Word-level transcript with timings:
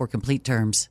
complete 0.07 0.43
terms. 0.43 0.90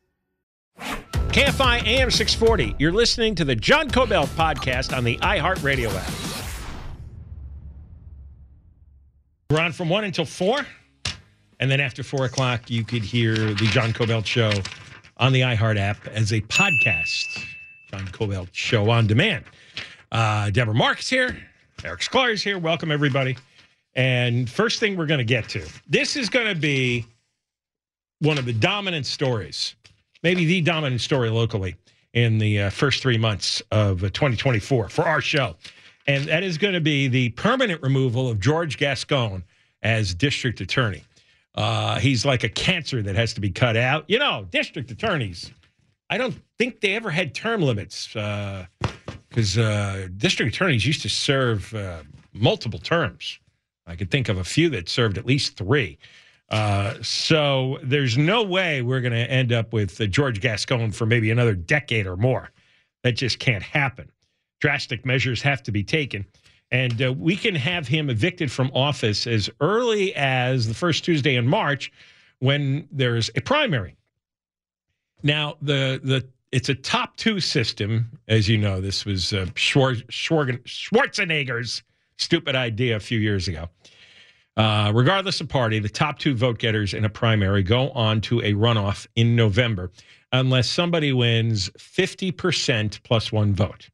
KFI 1.31 1.85
AM 1.85 2.11
640. 2.11 2.75
You're 2.77 2.91
listening 2.91 3.35
to 3.35 3.45
the 3.45 3.55
John 3.55 3.89
Kobylt 3.89 4.27
podcast 4.35 4.95
on 4.95 5.03
the 5.03 5.17
iHeartRadio 5.19 5.89
app. 5.95 6.13
We're 9.49 9.61
on 9.61 9.71
from 9.71 9.89
1 9.89 10.03
until 10.03 10.25
4. 10.25 10.65
And 11.59 11.69
then 11.69 11.79
after 11.79 12.03
4 12.03 12.25
o'clock, 12.25 12.69
you 12.69 12.83
could 12.83 13.03
hear 13.03 13.35
the 13.35 13.67
John 13.71 13.93
Kobylt 13.93 14.25
show 14.25 14.51
on 15.17 15.31
the 15.31 15.41
iHeart 15.41 15.77
app 15.77 16.05
as 16.07 16.33
a 16.33 16.41
podcast. 16.41 17.45
John 17.91 18.07
Kobylt 18.07 18.49
show 18.51 18.89
on 18.89 19.07
demand. 19.07 19.45
Uh, 20.11 20.49
Deborah 20.49 20.73
Marks 20.73 21.09
here. 21.09 21.37
Eric 21.85 22.01
Sklar 22.01 22.33
is 22.33 22.43
here. 22.43 22.59
Welcome, 22.59 22.91
everybody. 22.91 23.37
And 23.95 24.49
first 24.49 24.79
thing 24.79 24.97
we're 24.97 25.05
going 25.05 25.19
to 25.19 25.23
get 25.23 25.47
to 25.49 25.65
this 25.87 26.15
is 26.15 26.29
going 26.29 26.47
to 26.47 26.59
be 26.59 27.05
one 28.19 28.37
of 28.37 28.45
the 28.45 28.53
dominant 28.53 29.05
stories 29.05 29.75
maybe 30.23 30.45
the 30.45 30.61
dominant 30.61 31.01
story 31.01 31.29
locally 31.29 31.75
in 32.13 32.37
the 32.37 32.63
uh, 32.63 32.69
first 32.69 33.01
three 33.01 33.17
months 33.17 33.61
of 33.71 34.03
uh, 34.03 34.09
2024 34.09 34.89
for 34.89 35.03
our 35.03 35.21
show. 35.21 35.55
And 36.07 36.25
that 36.25 36.43
is 36.43 36.57
going 36.57 36.73
to 36.73 36.81
be 36.81 37.07
the 37.07 37.29
permanent 37.29 37.81
removal 37.81 38.29
of 38.29 38.39
George 38.39 38.77
Gascon 38.77 39.43
as 39.83 40.13
district 40.13 40.61
attorney. 40.61 41.03
Uh, 41.55 41.99
he's 41.99 42.25
like 42.25 42.43
a 42.43 42.49
cancer 42.49 43.01
that 43.01 43.15
has 43.15 43.33
to 43.33 43.41
be 43.41 43.49
cut 43.49 43.75
out. 43.75 44.05
You 44.07 44.19
know, 44.19 44.47
district 44.51 44.89
attorneys, 44.91 45.51
I 46.09 46.17
don't 46.17 46.35
think 46.57 46.81
they 46.81 46.95
ever 46.95 47.09
had 47.09 47.33
term 47.33 47.61
limits 47.61 48.07
because 48.07 49.57
uh, 49.57 49.61
uh, 49.61 50.07
district 50.17 50.55
attorneys 50.55 50.85
used 50.85 51.01
to 51.01 51.09
serve 51.09 51.73
uh, 51.73 52.03
multiple 52.33 52.79
terms. 52.79 53.39
I 53.85 53.95
could 53.95 54.11
think 54.11 54.29
of 54.29 54.37
a 54.37 54.43
few 54.43 54.69
that 54.69 54.87
served 54.87 55.17
at 55.17 55.25
least 55.25 55.57
three. 55.57 55.97
Uh, 56.51 56.93
so 57.01 57.79
there's 57.81 58.17
no 58.17 58.43
way 58.43 58.81
we're 58.81 58.99
going 58.99 59.13
to 59.13 59.31
end 59.31 59.53
up 59.53 59.71
with 59.71 60.01
uh, 60.01 60.05
George 60.05 60.41
Gascon 60.41 60.91
for 60.91 61.05
maybe 61.05 61.31
another 61.31 61.55
decade 61.55 62.05
or 62.05 62.17
more. 62.17 62.51
That 63.03 63.13
just 63.13 63.39
can't 63.39 63.63
happen. 63.63 64.11
Drastic 64.59 65.05
measures 65.05 65.41
have 65.41 65.63
to 65.63 65.71
be 65.71 65.81
taken. 65.83 66.25
And 66.69 67.01
uh, 67.01 67.13
we 67.13 67.37
can 67.37 67.55
have 67.55 67.87
him 67.87 68.09
evicted 68.09 68.51
from 68.51 68.69
office 68.73 69.27
as 69.27 69.49
early 69.61 70.13
as 70.15 70.67
the 70.67 70.73
first 70.73 71.05
Tuesday 71.05 71.35
in 71.35 71.47
March 71.47 71.91
when 72.39 72.89
there's 72.91 73.29
a 73.35 73.41
primary. 73.41 73.95
Now, 75.23 75.55
the, 75.61 76.01
the 76.03 76.27
it's 76.51 76.69
a 76.69 76.75
top 76.75 77.15
two 77.15 77.39
system. 77.39 78.11
As 78.27 78.49
you 78.49 78.57
know, 78.57 78.81
this 78.81 79.05
was 79.05 79.31
uh, 79.31 79.45
Schwarzenegger's 79.55 81.83
stupid 82.17 82.55
idea 82.55 82.97
a 82.97 82.99
few 82.99 83.19
years 83.19 83.47
ago. 83.47 83.69
Uh, 84.61 84.91
regardless 84.93 85.41
of 85.41 85.49
party, 85.49 85.79
the 85.79 85.89
top 85.89 86.19
two 86.19 86.35
vote 86.35 86.59
getters 86.59 86.93
in 86.93 87.03
a 87.03 87.09
primary 87.09 87.63
go 87.63 87.89
on 87.93 88.21
to 88.21 88.39
a 88.41 88.53
runoff 88.53 89.07
in 89.15 89.35
November 89.35 89.89
unless 90.33 90.69
somebody 90.69 91.11
wins 91.11 91.71
50% 91.79 93.01
plus 93.01 93.31
one 93.31 93.55
vote. 93.55 93.89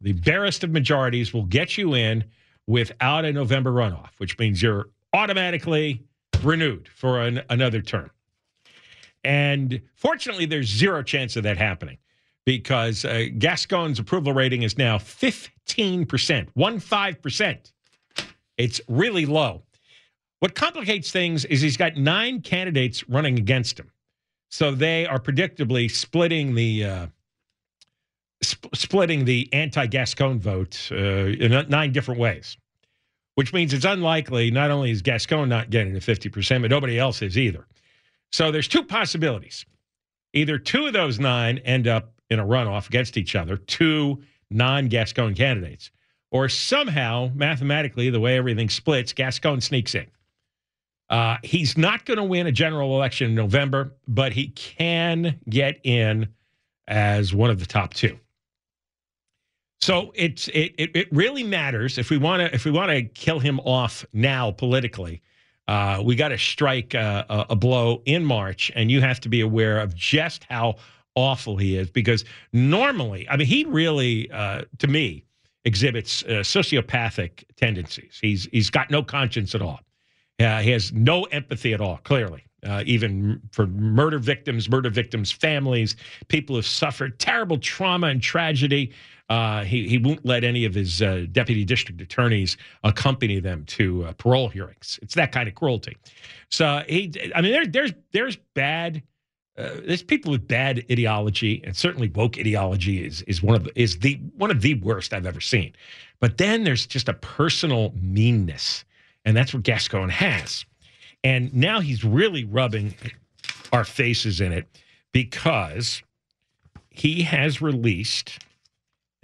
The 0.00 0.14
barest 0.14 0.64
of 0.64 0.72
majorities 0.72 1.32
will 1.32 1.44
get 1.44 1.78
you 1.78 1.94
in 1.94 2.24
without 2.66 3.24
a 3.24 3.32
November 3.32 3.70
runoff, 3.70 4.10
which 4.18 4.36
means 4.36 4.60
you're 4.60 4.88
automatically 5.12 6.02
renewed 6.42 6.88
for 6.88 7.22
an, 7.22 7.40
another 7.48 7.82
term. 7.82 8.10
And 9.22 9.80
fortunately, 9.94 10.46
there's 10.46 10.66
zero 10.66 11.04
chance 11.04 11.36
of 11.36 11.44
that 11.44 11.56
happening 11.56 11.98
because 12.44 13.04
uh, 13.04 13.26
Gascon's 13.38 14.00
approval 14.00 14.34
rating 14.34 14.64
is 14.64 14.76
now 14.76 14.98
15%, 14.98 16.48
one 16.54 16.80
five 16.80 17.22
percent 17.22 17.72
it's 18.58 18.80
really 18.88 19.26
low. 19.26 19.62
What 20.40 20.54
complicates 20.54 21.10
things 21.10 21.44
is 21.44 21.60
he's 21.60 21.76
got 21.76 21.96
nine 21.96 22.42
candidates 22.42 23.08
running 23.08 23.38
against 23.38 23.78
him. 23.78 23.90
So 24.50 24.70
they 24.70 25.06
are 25.06 25.18
predictably 25.18 25.90
splitting 25.90 26.54
the 26.54 26.84
uh, 26.84 27.06
sp- 28.44 28.74
splitting 28.74 29.24
the 29.24 29.48
anti-Gascon 29.52 30.38
vote 30.40 30.88
uh, 30.92 30.96
in 30.96 31.68
nine 31.68 31.92
different 31.92 32.20
ways, 32.20 32.56
which 33.34 33.52
means 33.52 33.72
it's 33.72 33.84
unlikely 33.84 34.50
not 34.50 34.70
only 34.70 34.90
is 34.90 35.02
Gascon 35.02 35.48
not 35.48 35.70
getting 35.70 35.94
to 35.94 36.00
50%, 36.00 36.60
but 36.60 36.70
nobody 36.70 36.98
else 36.98 37.22
is 37.22 37.36
either. 37.36 37.66
So 38.30 38.50
there's 38.50 38.68
two 38.68 38.82
possibilities. 38.82 39.64
Either 40.32 40.58
two 40.58 40.86
of 40.86 40.92
those 40.92 41.18
nine 41.18 41.58
end 41.58 41.88
up 41.88 42.12
in 42.28 42.38
a 42.38 42.44
runoff 42.44 42.88
against 42.88 43.16
each 43.16 43.34
other, 43.34 43.56
two 43.56 44.22
non 44.50 44.88
Gascon 44.88 45.34
candidates. 45.34 45.90
Or 46.30 46.48
somehow, 46.48 47.30
mathematically, 47.34 48.10
the 48.10 48.20
way 48.20 48.36
everything 48.36 48.68
splits, 48.68 49.12
Gascon 49.12 49.60
sneaks 49.60 49.94
in. 49.94 50.06
Uh, 51.08 51.36
he's 51.44 51.78
not 51.78 52.04
going 52.04 52.16
to 52.18 52.24
win 52.24 52.46
a 52.46 52.52
general 52.52 52.96
election 52.96 53.30
in 53.30 53.34
November, 53.36 53.92
but 54.08 54.32
he 54.32 54.48
can 54.48 55.38
get 55.48 55.80
in 55.84 56.28
as 56.88 57.32
one 57.32 57.50
of 57.50 57.60
the 57.60 57.66
top 57.66 57.94
two. 57.94 58.18
So 59.80 60.10
it's 60.14 60.48
it 60.48 60.74
it, 60.78 60.96
it 60.96 61.08
really 61.12 61.44
matters 61.44 61.98
if 61.98 62.10
we 62.10 62.18
want 62.18 62.40
to 62.40 62.54
if 62.54 62.64
we 62.64 62.70
want 62.70 62.90
to 62.90 63.02
kill 63.02 63.38
him 63.38 63.60
off 63.60 64.04
now 64.12 64.50
politically. 64.50 65.22
Uh, 65.68 66.00
we 66.04 66.14
got 66.14 66.28
to 66.28 66.38
strike 66.38 66.94
a, 66.94 67.26
a, 67.28 67.46
a 67.50 67.56
blow 67.56 68.00
in 68.04 68.24
March, 68.24 68.70
and 68.76 68.90
you 68.90 69.00
have 69.00 69.20
to 69.20 69.28
be 69.28 69.40
aware 69.40 69.80
of 69.80 69.94
just 69.94 70.44
how 70.44 70.76
awful 71.16 71.56
he 71.56 71.76
is. 71.76 71.90
Because 71.90 72.24
normally, 72.52 73.28
I 73.28 73.36
mean, 73.36 73.48
he 73.48 73.64
really, 73.64 74.30
uh, 74.30 74.62
to 74.78 74.86
me, 74.86 75.24
exhibits 75.66 76.22
uh, 76.22 76.42
sociopathic 76.42 77.44
tendencies. 77.56 78.18
He's 78.22 78.48
he's 78.52 78.70
got 78.70 78.90
no 78.90 79.02
conscience 79.02 79.54
at 79.54 79.60
all. 79.60 79.80
Uh, 80.40 80.60
he 80.60 80.70
has 80.70 80.92
no 80.92 81.24
empathy 81.24 81.74
at 81.74 81.80
all. 81.80 81.98
Clearly, 82.04 82.44
uh, 82.64 82.82
even 82.86 83.40
for 83.52 83.66
murder 83.66 84.18
victims, 84.18 84.70
murder 84.70 84.88
victims' 84.90 85.32
families, 85.32 85.96
people 86.28 86.56
who've 86.56 86.66
suffered 86.66 87.18
terrible 87.18 87.58
trauma 87.58 88.06
and 88.06 88.22
tragedy. 88.22 88.92
Uh, 89.28 89.64
he 89.64 89.88
he 89.88 89.98
won't 89.98 90.24
let 90.24 90.44
any 90.44 90.64
of 90.64 90.72
his 90.72 91.02
uh, 91.02 91.26
deputy 91.32 91.64
district 91.64 92.00
attorneys 92.00 92.56
accompany 92.84 93.40
them 93.40 93.64
to 93.64 94.04
uh, 94.04 94.12
parole 94.12 94.48
hearings. 94.48 95.00
It's 95.02 95.14
that 95.16 95.32
kind 95.32 95.48
of 95.48 95.56
cruelty. 95.56 95.96
So 96.48 96.84
he, 96.88 97.12
I 97.34 97.42
mean, 97.42 97.50
there, 97.50 97.66
there's 97.66 97.92
there's 98.12 98.36
bad. 98.54 99.02
Uh, 99.58 99.70
there's 99.86 100.02
people 100.02 100.30
with 100.30 100.46
bad 100.46 100.84
ideology, 100.90 101.62
and 101.64 101.76
certainly 101.76 102.08
woke 102.08 102.38
ideology 102.38 103.04
is 103.04 103.22
is 103.22 103.42
one 103.42 103.56
of 103.56 103.64
the, 103.64 103.80
is 103.80 103.98
the 103.98 104.14
one 104.36 104.50
of 104.50 104.60
the 104.60 104.74
worst 104.74 105.12
I've 105.14 105.26
ever 105.26 105.40
seen. 105.40 105.72
But 106.20 106.38
then 106.38 106.64
there's 106.64 106.86
just 106.86 107.08
a 107.08 107.14
personal 107.14 107.92
meanness, 108.00 108.84
and 109.24 109.36
that's 109.36 109.54
what 109.54 109.62
Gascon 109.62 110.08
has. 110.08 110.64
And 111.24 111.52
now 111.54 111.80
he's 111.80 112.04
really 112.04 112.44
rubbing 112.44 112.94
our 113.72 113.84
faces 113.84 114.40
in 114.40 114.52
it 114.52 114.66
because 115.12 116.02
he 116.90 117.22
has 117.22 117.60
released 117.60 118.38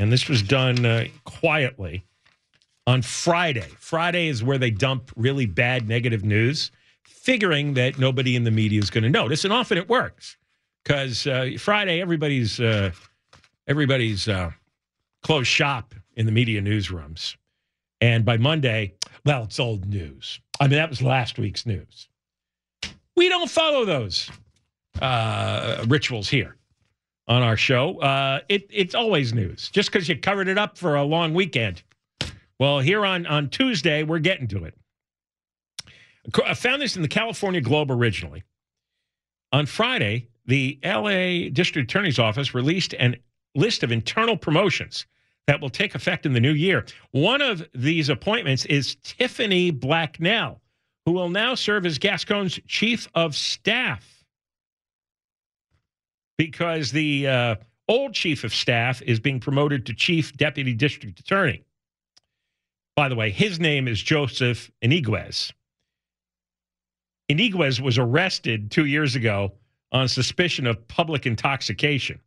and 0.03 0.11
this 0.11 0.29
was 0.29 0.43
done 0.43 0.85
uh, 0.85 1.05
quietly 1.25 2.05
on 2.89 3.03
Friday. 3.03 3.69
Friday 3.79 4.27
is 4.27 4.43
where 4.43 4.59
they 4.59 4.71
dump 4.71 5.13
really 5.15 5.47
bad 5.47 5.87
negative 5.87 6.25
news, 6.25 6.73
figuring 7.05 7.75
that 7.75 7.99
nobody 7.99 8.37
in 8.37 8.45
the 8.45 8.51
media 8.51 8.81
is 8.81 8.91
going 8.91 9.05
to 9.05 9.11
notice, 9.11 9.45
and 9.45 9.53
often 9.53 9.79
it 9.79 9.89
works 9.89 10.37
because 10.85 11.27
uh, 11.27 11.51
Friday 11.59 12.01
everybody's 12.01 12.61
uh, 12.61 12.91
everybody's 13.67 14.29
uh, 14.29 14.51
closed 15.23 15.49
shop 15.49 15.95
in 16.15 16.27
the 16.27 16.33
media 16.33 16.61
newsrooms, 16.61 17.37
and 18.01 18.25
by 18.25 18.37
Monday, 18.37 18.95
well, 19.25 19.45
it's 19.45 19.61
old 19.61 19.87
news. 19.87 20.41
I 20.61 20.65
mean, 20.65 20.77
that 20.77 20.91
was 20.91 21.03
last 21.03 21.39
week's 21.39 21.67
news. 21.67 22.09
We 23.17 23.29
don't 23.29 23.51
follow 23.51 23.85
those 23.85 24.31
uh, 25.01 25.85
rituals 25.89 26.29
here 26.29 26.57
on 27.29 27.43
our 27.43 27.57
show. 27.57 28.01
Uh, 28.01 28.41
it, 28.49 28.67
it's 28.71 28.95
always 28.95 29.33
news, 29.33 29.71
just 29.71 29.93
because 29.93 30.09
you 30.09 30.17
covered 30.17 30.49
it 30.49 30.59
up 30.59 30.77
for 30.77 30.97
a 30.97 31.05
long 31.05 31.35
weekend. 31.35 31.83
Well, 32.59 32.81
here 32.81 33.05
on, 33.05 33.27
on 33.27 33.49
Tuesday, 33.49 34.03
we're 34.03 34.19
getting 34.19 34.47
to 34.49 34.65
it. 34.65 34.75
I 36.45 36.55
found 36.55 36.81
this 36.81 36.97
in 36.97 37.03
the 37.03 37.09
California 37.09 37.61
Globe 37.61 37.91
originally. 37.91 38.43
On 39.53 39.67
Friday, 39.67 40.29
the 40.47 40.79
LA 40.85 41.51
District 41.53 41.91
Attorney's 41.91 42.19
Office 42.19 42.55
released 42.55 42.95
a 42.95 43.17
list 43.55 43.83
of 43.83 43.93
internal 43.93 44.37
promotions 44.37 45.07
that 45.47 45.61
will 45.61 45.71
take 45.71 45.95
effect 45.95 46.25
in 46.25 46.33
the 46.33 46.41
new 46.41 46.53
year. 46.53 46.87
One 47.11 47.43
of 47.43 47.67
these 47.75 48.09
appointments 48.09 48.65
is 48.67 48.97
Tiffany 49.03 49.71
Blacknell, 49.71 50.61
who 51.05 51.13
will 51.13 51.29
now 51.29 51.55
serve 51.55 51.85
as 51.85 51.99
Gascon's 51.99 52.61
chief 52.67 53.09
of 53.15 53.35
staff 53.35 54.25
because 56.39 56.93
the 56.93 57.29
uh, 57.29 57.55
old 57.89 58.15
chief 58.15 58.45
of 58.45 58.55
staff 58.55 59.03
is 59.03 59.21
being 59.21 59.41
promoted 59.41 59.87
to 59.87 59.95
chief 59.95 60.33
deputy 60.37 60.75
district 60.75 61.21
attorney. 61.21 61.65
By 62.97 63.09
the 63.09 63.15
way, 63.15 63.31
his 63.31 63.59
name 63.59 63.89
is 63.89 64.03
Joseph 64.03 64.71
Iniguez. 64.83 65.53
Iniguez 67.31 67.81
was 67.81 67.99
arrested 67.99 68.71
two 68.71 68.87
years 68.87 69.15
ago 69.17 69.53
on 69.93 70.09
suspicion 70.09 70.67
of 70.67 70.87
public 70.89 71.27
intoxication. 71.27 72.21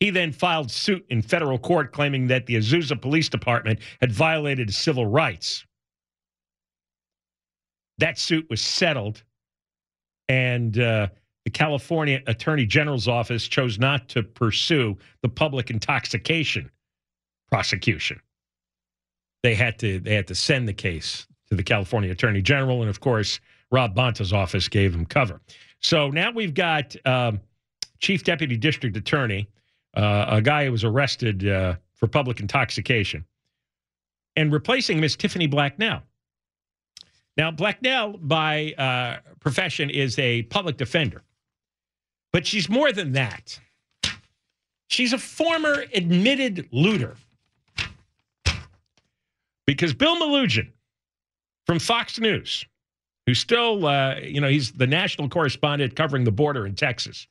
He 0.00 0.10
then 0.10 0.32
filed 0.32 0.70
suit 0.70 1.04
in 1.10 1.22
federal 1.22 1.58
court 1.58 1.92
claiming 1.92 2.26
that 2.28 2.46
the 2.46 2.56
Azusa 2.56 3.00
Police 3.00 3.28
Department 3.28 3.80
had 4.00 4.10
violated 4.10 4.72
civil 4.72 5.06
rights. 5.06 5.66
That 7.98 8.18
suit 8.18 8.46
was 8.48 8.62
settled, 8.62 9.22
and 10.28 10.78
uh, 10.78 11.08
the 11.44 11.50
California 11.50 12.22
Attorney 12.26 12.64
General's 12.64 13.08
office 13.08 13.46
chose 13.46 13.78
not 13.78 14.08
to 14.10 14.22
pursue 14.22 14.96
the 15.22 15.28
public 15.28 15.70
intoxication 15.70 16.70
prosecution. 17.50 18.20
They 19.42 19.54
had 19.54 19.78
to 19.80 20.00
they 20.00 20.14
had 20.14 20.28
to 20.28 20.34
send 20.34 20.66
the 20.66 20.72
case 20.72 21.26
to 21.50 21.56
the 21.56 21.62
California 21.62 22.10
Attorney 22.10 22.40
General, 22.40 22.80
and 22.80 22.88
of 22.88 23.00
course, 23.00 23.38
Rob 23.70 23.94
Bonta's 23.94 24.32
office 24.32 24.68
gave 24.68 24.94
him 24.94 25.06
cover. 25.06 25.40
So 25.80 26.10
now 26.10 26.30
we've 26.30 26.54
got 26.54 26.94
um, 27.06 27.40
Chief 27.98 28.24
Deputy 28.24 28.56
District 28.56 28.96
Attorney, 28.96 29.48
uh, 29.96 30.26
a 30.28 30.42
guy 30.42 30.64
who 30.64 30.72
was 30.72 30.84
arrested 30.84 31.48
uh, 31.48 31.76
for 31.94 32.06
public 32.06 32.40
intoxication, 32.40 33.24
and 34.36 34.52
replacing 34.52 34.98
him 34.98 35.04
is 35.04 35.16
Tiffany 35.16 35.46
Blacknell. 35.46 36.02
Now, 37.36 37.50
Blacknell, 37.50 38.18
by 38.18 38.72
uh, 38.76 39.18
profession, 39.40 39.88
is 39.88 40.18
a 40.18 40.42
public 40.44 40.76
defender. 40.76 41.22
But 42.32 42.46
she's 42.46 42.68
more 42.68 42.92
than 42.92 43.12
that. 43.12 43.58
She's 44.88 45.12
a 45.12 45.18
former 45.18 45.84
admitted 45.94 46.68
looter. 46.72 47.16
Because 49.66 49.94
Bill 49.94 50.16
Melugin 50.16 50.68
from 51.64 51.78
Fox 51.78 52.18
News, 52.18 52.64
who's 53.30 53.38
still, 53.38 53.86
uh, 53.86 54.16
you 54.16 54.40
know, 54.40 54.48
he's 54.48 54.72
the 54.72 54.88
national 54.88 55.28
correspondent 55.28 55.94
covering 55.94 56.24
the 56.24 56.32
border 56.32 56.66
in 56.66 56.74
Texas, 56.74 57.28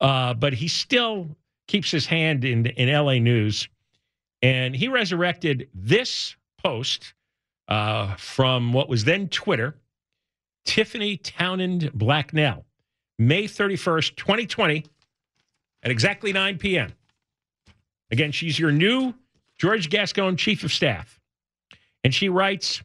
uh, 0.00 0.34
but 0.34 0.52
he 0.52 0.66
still 0.66 1.28
keeps 1.68 1.92
his 1.92 2.04
hand 2.06 2.44
in, 2.44 2.66
in 2.66 2.92
LA 2.92 3.20
News. 3.20 3.68
And 4.42 4.74
he 4.74 4.88
resurrected 4.88 5.68
this 5.72 6.34
post 6.58 7.14
uh, 7.68 8.16
from 8.16 8.72
what 8.72 8.88
was 8.88 9.04
then 9.04 9.28
Twitter 9.28 9.76
Tiffany 10.64 11.18
Townend 11.18 11.92
Blacknell. 11.94 12.64
May 13.16 13.44
31st, 13.44 14.16
2020, 14.16 14.84
at 15.84 15.90
exactly 15.92 16.32
9 16.32 16.58
p.m. 16.58 16.92
Again, 18.10 18.32
she's 18.32 18.58
your 18.58 18.72
new 18.72 19.14
George 19.56 19.88
Gascon 19.88 20.36
chief 20.36 20.64
of 20.64 20.72
staff. 20.72 21.20
And 22.02 22.12
she 22.12 22.28
writes 22.28 22.82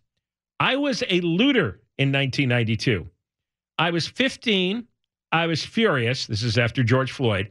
I 0.60 0.76
was 0.76 1.04
a 1.10 1.20
looter 1.22 1.80
in 1.98 2.12
1992. 2.12 3.08
I 3.78 3.92
was 3.92 4.08
15. 4.08 4.88
I 5.32 5.48
was 5.48 5.64
furious. 5.64 6.28
This 6.28 6.44
is 6.44 6.58
after 6.58 6.84
George 6.84 7.12
Floyd. 7.12 7.50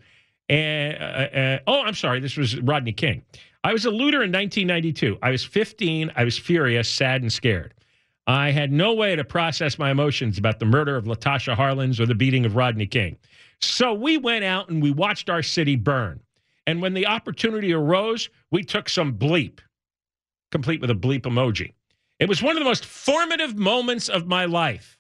And 0.49 0.97
uh, 0.97 1.39
uh, 1.39 1.59
oh, 1.67 1.83
I'm 1.83 1.95
sorry. 1.95 2.21
This 2.21 2.37
was 2.37 2.61
Rodney 2.61 2.93
King. 2.93 3.23
I 3.65 3.73
was 3.73 3.85
a 3.85 3.91
looter 3.91 4.23
in 4.23 4.33
1992. 4.33 5.19
I 5.23 5.31
was 5.31 5.45
15. 5.45 6.13
I 6.15 6.25
was 6.25 6.39
furious, 6.39 6.89
sad, 6.89 7.23
and 7.23 7.33
scared. 7.33 7.75
I 8.29 8.51
had 8.51 8.73
no 8.73 8.95
way 8.95 9.15
to 9.15 9.25
process 9.25 9.79
my 9.79 9.91
emotions 9.91 10.39
about 10.39 10.59
the 10.59 10.67
murder 10.67 10.97
of 10.97 11.05
Latasha 11.05 11.57
Harlins 11.57 12.01
or 12.01 12.07
the 12.07 12.15
beating 12.15 12.45
of 12.45 12.57
Rodney 12.57 12.87
King. 12.87 13.17
So 13.61 13.95
we 13.95 14.19
went 14.19 14.45
out 14.45 14.69
and 14.69 14.83
we 14.83 14.91
watched 14.91 15.31
our 15.31 15.43
city 15.43 15.77
burn. 15.77 16.21
And 16.67 16.83
when 16.83 16.95
the 16.95 17.07
opportunity 17.07 17.73
arose, 17.73 18.29
we 18.51 18.65
took 18.65 18.89
some 18.89 19.17
bleep, 19.17 19.61
complete 20.51 20.81
with 20.81 20.91
a 20.91 20.95
bleep 20.95 21.23
emoji. 21.23 21.73
It 22.19 22.29
was 22.29 22.43
one 22.43 22.57
of 22.57 22.61
the 22.61 22.69
most 22.69 22.85
formative 22.85 23.57
moments 23.57 24.09
of 24.09 24.27
my 24.27 24.47
life. 24.47 24.99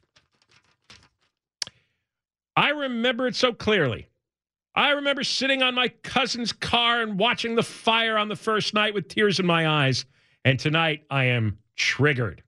I 2.54 2.70
remember 2.70 3.26
it 3.26 3.36
so 3.36 3.52
clearly. 3.52 4.08
I 4.74 4.90
remember 4.90 5.24
sitting 5.24 5.62
on 5.62 5.74
my 5.74 5.88
cousin's 5.88 6.52
car 6.52 7.00
and 7.00 7.18
watching 7.18 7.54
the 7.54 7.62
fire 7.62 8.18
on 8.18 8.28
the 8.28 8.36
first 8.36 8.74
night 8.74 8.92
with 8.92 9.08
tears 9.08 9.40
in 9.40 9.46
my 9.46 9.66
eyes. 9.66 10.04
And 10.44 10.58
tonight 10.58 11.04
I 11.10 11.24
am 11.24 11.58
triggered 11.76 12.42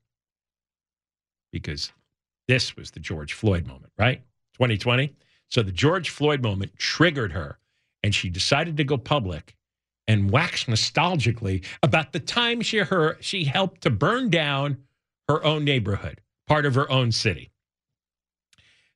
because 1.51 1.91
this 2.47 2.75
was 2.75 2.91
the 2.91 2.99
George 2.99 3.33
Floyd 3.33 3.65
moment, 3.65 3.91
right? 3.97 4.21
2020. 4.53 5.15
So 5.49 5.63
the 5.63 5.71
George 5.71 6.11
Floyd 6.11 6.43
moment 6.43 6.75
triggered 6.77 7.31
her, 7.31 7.57
and 8.03 8.13
she 8.13 8.29
decided 8.29 8.77
to 8.77 8.83
go 8.83 8.97
public 8.97 9.55
and 10.09 10.31
wax 10.31 10.65
nostalgically 10.65 11.63
about 11.83 12.11
the 12.11 12.19
time 12.19 12.61
she 12.61 12.79
her 12.79 13.15
she 13.21 13.45
helped 13.45 13.81
to 13.81 13.91
burn 13.91 14.29
down 14.29 14.75
her 15.29 15.41
own 15.45 15.63
neighborhood, 15.63 16.19
part 16.47 16.65
of 16.65 16.73
her 16.73 16.91
own 16.91 17.11
city. 17.11 17.51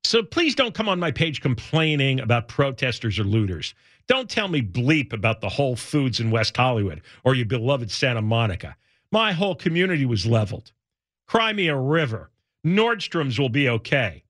So 0.03 0.23
please 0.23 0.55
don't 0.55 0.73
come 0.73 0.89
on 0.89 0.99
my 0.99 1.11
page 1.11 1.39
complaining 1.39 2.19
about 2.19 2.47
protesters 2.47 3.19
or 3.19 3.23
looters. 3.23 3.75
Don't 4.07 4.29
tell 4.29 4.47
me 4.47 4.61
bleep 4.63 5.13
about 5.13 5.39
the 5.39 5.47
Whole 5.47 5.75
Foods 5.75 6.19
in 6.19 6.31
West 6.31 6.57
Hollywood 6.57 7.03
or 7.23 7.35
your 7.35 7.45
beloved 7.45 7.91
Santa 7.91 8.21
Monica. 8.21 8.75
My 9.11 9.31
whole 9.31 9.55
community 9.55 10.05
was 10.05 10.25
leveled. 10.25 10.71
Cry 11.27 11.53
me 11.53 11.67
a 11.67 11.77
river. 11.77 12.31
Nordstrom's 12.65 13.39
will 13.39 13.49
be 13.49 13.69
okay. 13.69 14.23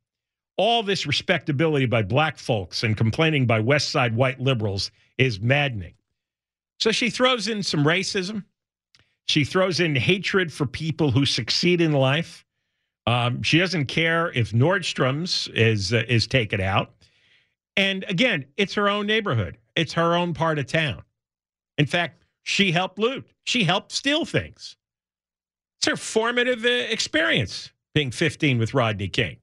All 0.58 0.84
this 0.84 1.08
respectability 1.08 1.86
by 1.86 2.04
black 2.04 2.38
folks 2.38 2.84
and 2.84 2.98
complaining 2.98 3.46
by 3.48 3.62
West 3.62 3.90
Side 3.90 4.16
white 4.16 4.42
liberals 4.42 4.92
is 5.18 5.40
maddening. 5.40 5.94
So 6.84 6.92
she 6.92 7.10
throws 7.10 7.48
in 7.48 7.64
some 7.64 7.86
racism. 7.86 8.44
She 9.30 9.46
throws 9.46 9.80
in 9.80 9.96
hatred 9.96 10.52
for 10.52 10.66
people 10.66 11.12
who 11.12 11.26
succeed 11.26 11.80
in 11.80 11.94
life. 11.94 12.44
Um, 13.08 13.42
she 13.42 13.58
doesn't 13.58 13.86
care 13.86 14.34
if 14.34 14.52
Nordstrom's 14.52 15.48
is 15.54 15.94
uh, 15.94 16.04
is 16.10 16.28
taken 16.28 16.60
out. 16.60 16.92
And 17.78 18.04
again, 18.10 18.44
it's 18.58 18.74
her 18.74 18.90
own 18.90 19.08
neighborhood. 19.08 19.58
It's 19.78 19.94
her 19.94 20.14
own 20.14 20.34
part 20.34 20.60
of 20.60 20.66
town. 20.66 21.04
In 21.78 21.86
fact, 21.86 22.26
she 22.42 22.74
helped 22.74 23.00
loot. 23.00 23.26
She 23.46 23.64
helped 23.64 23.94
steal 23.94 24.26
things. 24.26 24.76
It's 25.80 25.88
her 25.88 25.96
formative 25.96 26.66
uh, 26.66 26.68
experience 26.68 27.72
being 27.96 28.12
15 28.12 28.60
with 28.60 28.74
Rodney 28.74 29.08
King. 29.08 29.38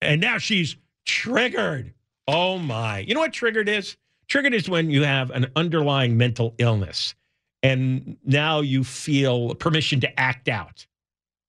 And 0.00 0.18
now 0.18 0.38
she's 0.38 0.76
triggered. 1.04 1.92
Oh 2.26 2.58
my. 2.58 3.00
You 3.00 3.12
know 3.12 3.20
what 3.20 3.34
triggered 3.34 3.68
is? 3.68 3.98
Triggered 4.28 4.54
is 4.54 4.68
when 4.68 4.90
you 4.90 5.04
have 5.04 5.30
an 5.30 5.50
underlying 5.56 6.16
mental 6.16 6.54
illness 6.58 7.14
and 7.62 8.16
now 8.24 8.60
you 8.60 8.84
feel 8.84 9.54
permission 9.54 10.00
to 10.00 10.20
act 10.20 10.48
out. 10.48 10.86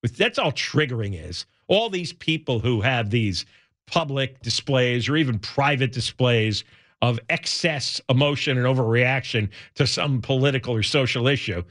That's 0.01 0.39
all 0.39 0.51
triggering 0.51 1.21
is. 1.27 1.45
All 1.67 1.89
these 1.89 2.13
people 2.13 2.59
who 2.59 2.81
have 2.81 3.09
these 3.09 3.45
public 3.85 4.41
displays 4.41 5.09
or 5.09 5.17
even 5.17 5.39
private 5.39 5.91
displays 5.91 6.63
of 7.01 7.19
excess 7.29 8.01
emotion 8.09 8.57
and 8.57 8.65
overreaction 8.65 9.49
to 9.75 9.85
some 9.85 10.21
political 10.21 10.73
or 10.73 10.83
social 10.83 11.27
issue, 11.27 11.63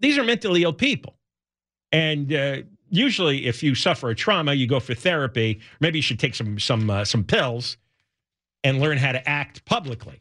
these 0.00 0.18
are 0.18 0.24
mentally 0.24 0.62
ill 0.62 0.72
people. 0.72 1.16
And 1.92 2.32
uh, 2.32 2.58
usually, 2.90 3.46
if 3.46 3.62
you 3.62 3.74
suffer 3.74 4.10
a 4.10 4.14
trauma, 4.14 4.54
you 4.54 4.66
go 4.66 4.80
for 4.80 4.94
therapy. 4.94 5.60
Maybe 5.80 5.98
you 5.98 6.02
should 6.02 6.20
take 6.20 6.34
some 6.34 6.58
some 6.58 6.90
uh, 6.90 7.04
some 7.04 7.24
pills 7.24 7.76
and 8.62 8.80
learn 8.80 8.98
how 8.98 9.12
to 9.12 9.28
act 9.28 9.64
publicly. 9.64 10.20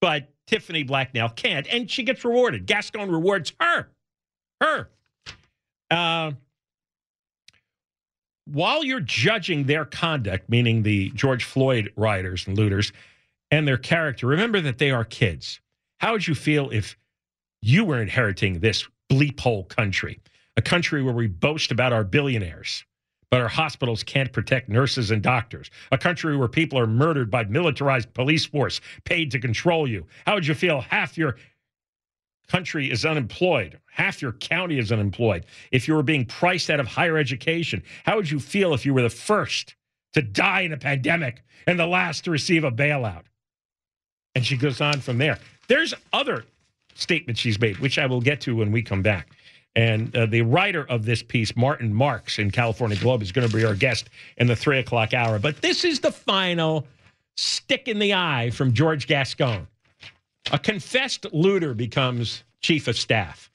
But 0.00 0.28
Tiffany 0.46 0.82
Blacknell 0.82 1.30
can't, 1.30 1.66
and 1.68 1.90
she 1.90 2.02
gets 2.02 2.24
rewarded. 2.24 2.66
Gascon 2.66 3.10
rewards 3.10 3.52
her, 3.60 3.88
her. 4.60 4.90
Uh, 5.90 6.32
while 8.46 8.84
you're 8.84 9.00
judging 9.00 9.64
their 9.64 9.84
conduct, 9.84 10.48
meaning 10.48 10.82
the 10.82 11.10
George 11.10 11.44
Floyd 11.44 11.92
rioters 11.96 12.46
and 12.46 12.56
looters, 12.58 12.92
and 13.50 13.66
their 13.66 13.78
character, 13.78 14.26
remember 14.26 14.60
that 14.60 14.78
they 14.78 14.90
are 14.90 15.04
kids. 15.04 15.60
How 15.98 16.12
would 16.12 16.26
you 16.26 16.34
feel 16.34 16.70
if 16.70 16.96
you 17.62 17.84
were 17.84 18.00
inheriting 18.00 18.60
this 18.60 18.88
bleep 19.10 19.38
hole 19.38 19.64
country, 19.64 20.20
a 20.56 20.62
country 20.62 21.02
where 21.02 21.14
we 21.14 21.26
boast 21.26 21.70
about 21.70 21.92
our 21.92 22.04
billionaires, 22.04 22.84
but 23.30 23.40
our 23.40 23.48
hospitals 23.48 24.02
can't 24.02 24.32
protect 24.32 24.68
nurses 24.68 25.10
and 25.10 25.22
doctors, 25.22 25.70
a 25.92 25.98
country 25.98 26.36
where 26.36 26.48
people 26.48 26.78
are 26.78 26.86
murdered 26.86 27.30
by 27.30 27.44
militarized 27.44 28.12
police 28.12 28.44
force 28.44 28.80
paid 29.04 29.30
to 29.30 29.38
control 29.38 29.88
you? 29.88 30.06
How 30.26 30.34
would 30.34 30.46
you 30.46 30.54
feel 30.54 30.80
half 30.80 31.16
your 31.16 31.36
country 32.48 32.90
is 32.90 33.06
unemployed, 33.06 33.78
half 33.92 34.20
your 34.20 34.32
county 34.32 34.78
is 34.78 34.90
unemployed, 34.90 35.46
if 35.70 35.86
you 35.86 35.94
were 35.94 36.02
being 36.02 36.26
priced 36.26 36.68
out 36.68 36.80
of 36.80 36.88
higher 36.88 37.16
education, 37.16 37.82
how 38.04 38.16
would 38.16 38.30
you 38.30 38.40
feel 38.40 38.74
if 38.74 38.84
you 38.84 38.92
were 38.92 39.02
the 39.02 39.10
first 39.10 39.76
to 40.12 40.20
die 40.20 40.62
in 40.62 40.72
a 40.72 40.76
pandemic 40.76 41.42
and 41.68 41.78
the 41.78 41.86
last 41.86 42.24
to 42.24 42.30
receive 42.32 42.64
a 42.64 42.72
bailout? 42.72 43.22
And 44.34 44.44
she 44.44 44.56
goes 44.56 44.80
on 44.80 45.00
from 45.00 45.18
there. 45.18 45.38
There's 45.68 45.94
other 46.12 46.44
statements 46.94 47.40
she's 47.40 47.60
made, 47.60 47.78
which 47.78 47.98
I 47.98 48.06
will 48.06 48.20
get 48.20 48.40
to 48.42 48.56
when 48.56 48.72
we 48.72 48.82
come 48.82 49.02
back. 49.02 49.28
And 49.76 50.14
uh, 50.16 50.26
the 50.26 50.42
writer 50.42 50.84
of 50.88 51.04
this 51.04 51.22
piece, 51.22 51.54
Martin 51.56 51.94
Marks 51.94 52.38
in 52.38 52.50
California 52.50 52.96
Globe, 52.98 53.22
is 53.22 53.30
going 53.30 53.48
to 53.48 53.54
be 53.54 53.64
our 53.64 53.74
guest 53.74 54.10
in 54.36 54.46
the 54.46 54.56
three 54.56 54.78
o'clock 54.78 55.14
hour. 55.14 55.38
But 55.38 55.62
this 55.62 55.84
is 55.84 56.00
the 56.00 56.10
final 56.10 56.86
stick 57.36 57.86
in 57.86 57.98
the 57.98 58.14
eye 58.14 58.50
from 58.50 58.72
George 58.72 59.06
Gascon. 59.06 59.66
A 60.52 60.58
confessed 60.58 61.26
looter 61.32 61.74
becomes 61.74 62.42
chief 62.60 62.88
of 62.88 62.96
staff, 62.96 63.50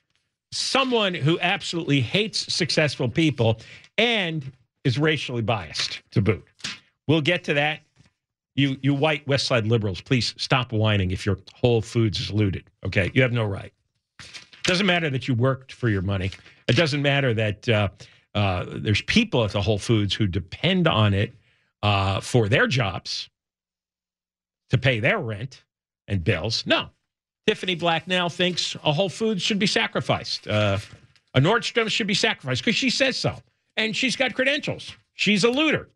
someone 0.51 1.13
who 1.13 1.39
absolutely 1.41 1.99
hates 1.99 2.53
successful 2.53 3.09
people 3.09 3.59
and 3.97 4.51
is 4.83 4.97
racially 4.97 5.41
biased 5.41 6.01
to 6.11 6.21
boot. 6.21 6.45
We'll 7.07 7.21
get 7.21 7.43
to 7.45 7.53
that. 7.55 7.81
You, 8.55 8.77
you 8.81 8.93
white 8.93 9.27
West 9.27 9.47
Side 9.47 9.67
liberals, 9.67 9.99
please 9.99 10.33
stop 10.37 10.71
whining 10.71 11.11
if 11.11 11.25
your 11.25 11.37
Whole 11.53 11.81
Foods 11.81 12.21
is 12.21 12.31
looted. 12.31 12.63
Okay, 12.85 13.11
you 13.13 13.21
have 13.21 13.33
no 13.33 13.43
right. 13.43 13.73
It 14.65 14.69
doesn't 14.69 14.87
matter 14.87 15.11
that 15.11 15.27
you 15.27 15.35
worked 15.35 15.73
for 15.73 15.89
your 15.89 16.01
money. 16.01 16.31
It 16.67 16.75
doesn't 16.75 17.03
matter 17.03 17.35
that 17.35 17.69
uh, 17.69 17.89
uh, 18.33 18.65
there's 18.67 19.03
people 19.03 19.43
at 19.43 19.51
the 19.51 19.61
Whole 19.61 19.77
Foods 19.77 20.15
who 20.15 20.25
depend 20.25 20.87
on 20.87 21.13
it 21.13 21.35
uh, 21.83 22.19
for 22.19 22.49
their 22.49 22.65
jobs 22.65 23.29
to 24.71 24.79
pay 24.79 24.99
their 24.99 25.19
rent 25.19 25.63
and 26.07 26.23
bills. 26.23 26.65
No. 26.65 26.89
Tiffany 27.45 27.75
Black 27.75 28.07
now 28.07 28.27
thinks 28.27 28.75
a 28.83 28.91
Whole 28.91 29.07
Foods 29.07 29.43
should 29.43 29.59
be 29.59 29.67
sacrificed. 29.67 30.47
Uh, 30.47 30.79
a 31.35 31.39
Nordstrom 31.39 31.87
should 31.87 32.07
be 32.07 32.15
sacrificed 32.15 32.63
because 32.65 32.75
she 32.75 32.89
says 32.89 33.15
so. 33.17 33.37
And 33.77 33.95
she's 33.95 34.15
got 34.15 34.33
credentials. 34.33 34.95
She's 35.13 35.43
a 35.43 35.49
looter. 35.49 35.89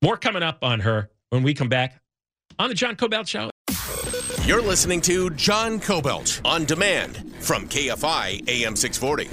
More 0.00 0.16
coming 0.16 0.44
up 0.44 0.58
on 0.62 0.78
her 0.78 1.10
when 1.30 1.42
we 1.42 1.54
come 1.54 1.68
back 1.68 2.00
on 2.60 2.68
the 2.68 2.74
John 2.76 2.94
Kobylt 2.94 3.26
Show. 3.26 3.50
You're 4.46 4.62
listening 4.62 5.00
to 5.00 5.30
John 5.30 5.80
Kobylt 5.80 6.40
on 6.44 6.66
demand 6.66 7.34
from 7.40 7.68
KFI 7.68 8.48
AM 8.48 8.76
640. 8.76 9.28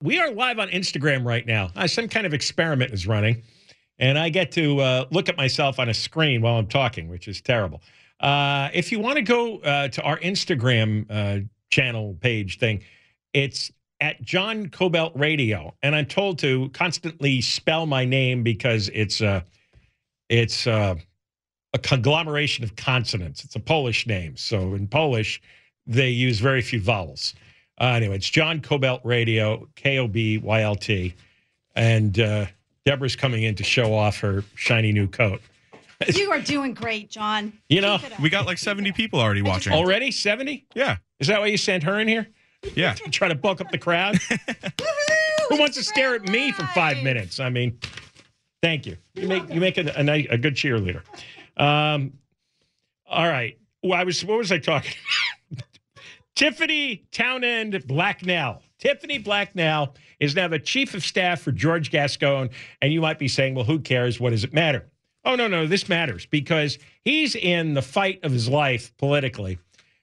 We 0.00 0.20
are 0.20 0.30
live 0.30 0.60
on 0.60 0.68
Instagram 0.68 1.24
right 1.24 1.44
now. 1.44 1.72
Uh, 1.74 1.88
some 1.88 2.06
kind 2.06 2.24
of 2.24 2.32
experiment 2.32 2.92
is 2.92 3.08
running, 3.08 3.42
and 3.98 4.16
I 4.16 4.28
get 4.28 4.52
to 4.52 4.78
uh, 4.78 5.04
look 5.10 5.28
at 5.28 5.36
myself 5.36 5.80
on 5.80 5.88
a 5.88 5.94
screen 5.94 6.40
while 6.40 6.54
I'm 6.54 6.68
talking, 6.68 7.08
which 7.08 7.26
is 7.26 7.40
terrible. 7.40 7.82
Uh, 8.20 8.68
if 8.74 8.92
you 8.92 9.00
want 9.00 9.16
to 9.16 9.22
go 9.22 9.58
uh, 9.58 9.88
to 9.88 10.02
our 10.02 10.20
Instagram 10.20 11.06
uh, 11.10 11.44
channel 11.68 12.16
page 12.20 12.60
thing, 12.60 12.84
it's 13.34 13.72
at 14.00 14.22
John 14.22 14.68
Kobylt 14.68 15.18
Radio, 15.18 15.74
and 15.82 15.96
I'm 15.96 16.06
told 16.06 16.38
to 16.38 16.68
constantly 16.68 17.40
spell 17.40 17.86
my 17.86 18.04
name 18.04 18.44
because 18.44 18.88
it's 18.94 19.20
uh, 19.20 19.40
it's 20.28 20.68
a 21.74 21.78
conglomeration 21.78 22.64
of 22.64 22.76
consonants. 22.76 23.44
It's 23.44 23.56
a 23.56 23.60
Polish 23.60 24.06
name, 24.06 24.36
so 24.36 24.74
in 24.74 24.86
Polish 24.86 25.40
they 25.86 26.10
use 26.10 26.38
very 26.38 26.62
few 26.62 26.80
vowels. 26.80 27.34
Uh, 27.80 27.84
anyway, 27.86 28.16
it's 28.16 28.28
John 28.28 28.60
Kobylt 28.60 29.00
Radio, 29.04 29.68
K 29.76 29.98
O 29.98 30.08
B 30.08 30.38
Y 30.38 30.62
L 30.62 30.74
T, 30.74 31.14
and 31.74 32.18
uh, 32.18 32.46
Deborah's 32.84 33.16
coming 33.16 33.44
in 33.44 33.54
to 33.56 33.64
show 33.64 33.94
off 33.94 34.18
her 34.20 34.44
shiny 34.54 34.92
new 34.92 35.08
coat. 35.08 35.40
You 36.14 36.30
are 36.30 36.40
doing 36.40 36.74
great, 36.74 37.10
John. 37.10 37.52
You 37.68 37.80
know, 37.80 37.98
we 38.22 38.30
got 38.30 38.46
like 38.46 38.58
70 38.58 38.92
people 38.92 39.18
already 39.18 39.42
watching. 39.42 39.72
Already 39.72 40.12
70? 40.12 40.64
Yeah. 40.76 40.98
Is 41.18 41.26
that 41.26 41.40
why 41.40 41.46
you 41.46 41.56
sent 41.56 41.82
her 41.82 41.98
in 41.98 42.06
here? 42.06 42.28
Yeah. 42.76 42.94
Try 43.10 43.26
to 43.26 43.34
bulk 43.34 43.60
up 43.60 43.72
the 43.72 43.78
crowd? 43.78 44.16
Who 45.48 45.58
wants 45.58 45.76
to 45.76 45.82
stare 45.82 46.14
at 46.14 46.22
me 46.22 46.52
for 46.52 46.62
five 46.66 47.02
minutes? 47.02 47.40
I 47.40 47.50
mean, 47.50 47.80
thank 48.62 48.86
you. 48.86 48.96
You 49.14 49.26
make 49.26 49.52
you 49.52 49.60
make 49.60 49.76
a, 49.76 49.92
a, 49.96 50.02
nice, 50.04 50.28
a 50.30 50.38
good 50.38 50.54
cheerleader. 50.54 51.02
Um, 51.58 52.12
all 53.06 53.26
right. 53.26 53.58
Well, 53.82 53.98
I 53.98 54.04
was 54.04 54.24
what 54.24 54.38
was 54.38 54.52
I 54.52 54.58
talking? 54.58 54.94
Tiffany 56.34 57.06
Townend 57.10 57.86
Blacknell. 57.86 58.62
Tiffany 58.78 59.18
Blacknell 59.18 59.94
is 60.20 60.36
now 60.36 60.46
the 60.48 60.58
chief 60.58 60.94
of 60.94 61.04
staff 61.04 61.40
for 61.40 61.52
George 61.52 61.90
Gascon, 61.90 62.50
and 62.80 62.92
you 62.92 63.00
might 63.00 63.18
be 63.18 63.28
saying, 63.28 63.54
"Well, 63.54 63.64
who 63.64 63.80
cares? 63.80 64.20
What 64.20 64.30
does 64.30 64.44
it 64.44 64.52
matter?" 64.52 64.88
Oh 65.24 65.34
no, 65.34 65.48
no, 65.48 65.66
this 65.66 65.88
matters 65.88 66.26
because 66.26 66.78
he's 67.04 67.34
in 67.34 67.74
the 67.74 67.82
fight 67.82 68.20
of 68.22 68.32
his 68.32 68.48
life 68.48 68.96
politically. 68.98 69.58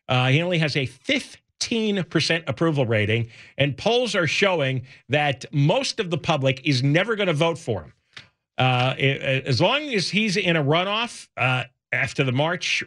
Uh, 0.08 0.28
he 0.28 0.42
only 0.42 0.60
has 0.60 0.76
a 0.76 0.86
15% 0.86 2.44
approval 2.48 2.86
rating, 2.86 3.30
and 3.58 3.78
polls 3.78 4.14
are 4.16 4.28
showing 4.28 4.84
that 5.10 5.46
most 5.52 6.00
of 6.00 6.10
the 6.10 6.18
public 6.18 6.62
is 6.66 6.84
never 6.84 7.16
going 7.16 7.28
to 7.28 7.34
vote 7.34 7.58
for 7.58 7.82
him. 7.84 7.94
Uh, 8.58 8.96
as 8.98 9.60
long 9.60 9.84
as 9.94 10.10
he's 10.10 10.38
in 10.38 10.56
a 10.56 10.64
runoff 10.64 11.28
uh, 11.38 11.64
after 11.92 12.24
the 12.24 12.32
March 12.32 12.84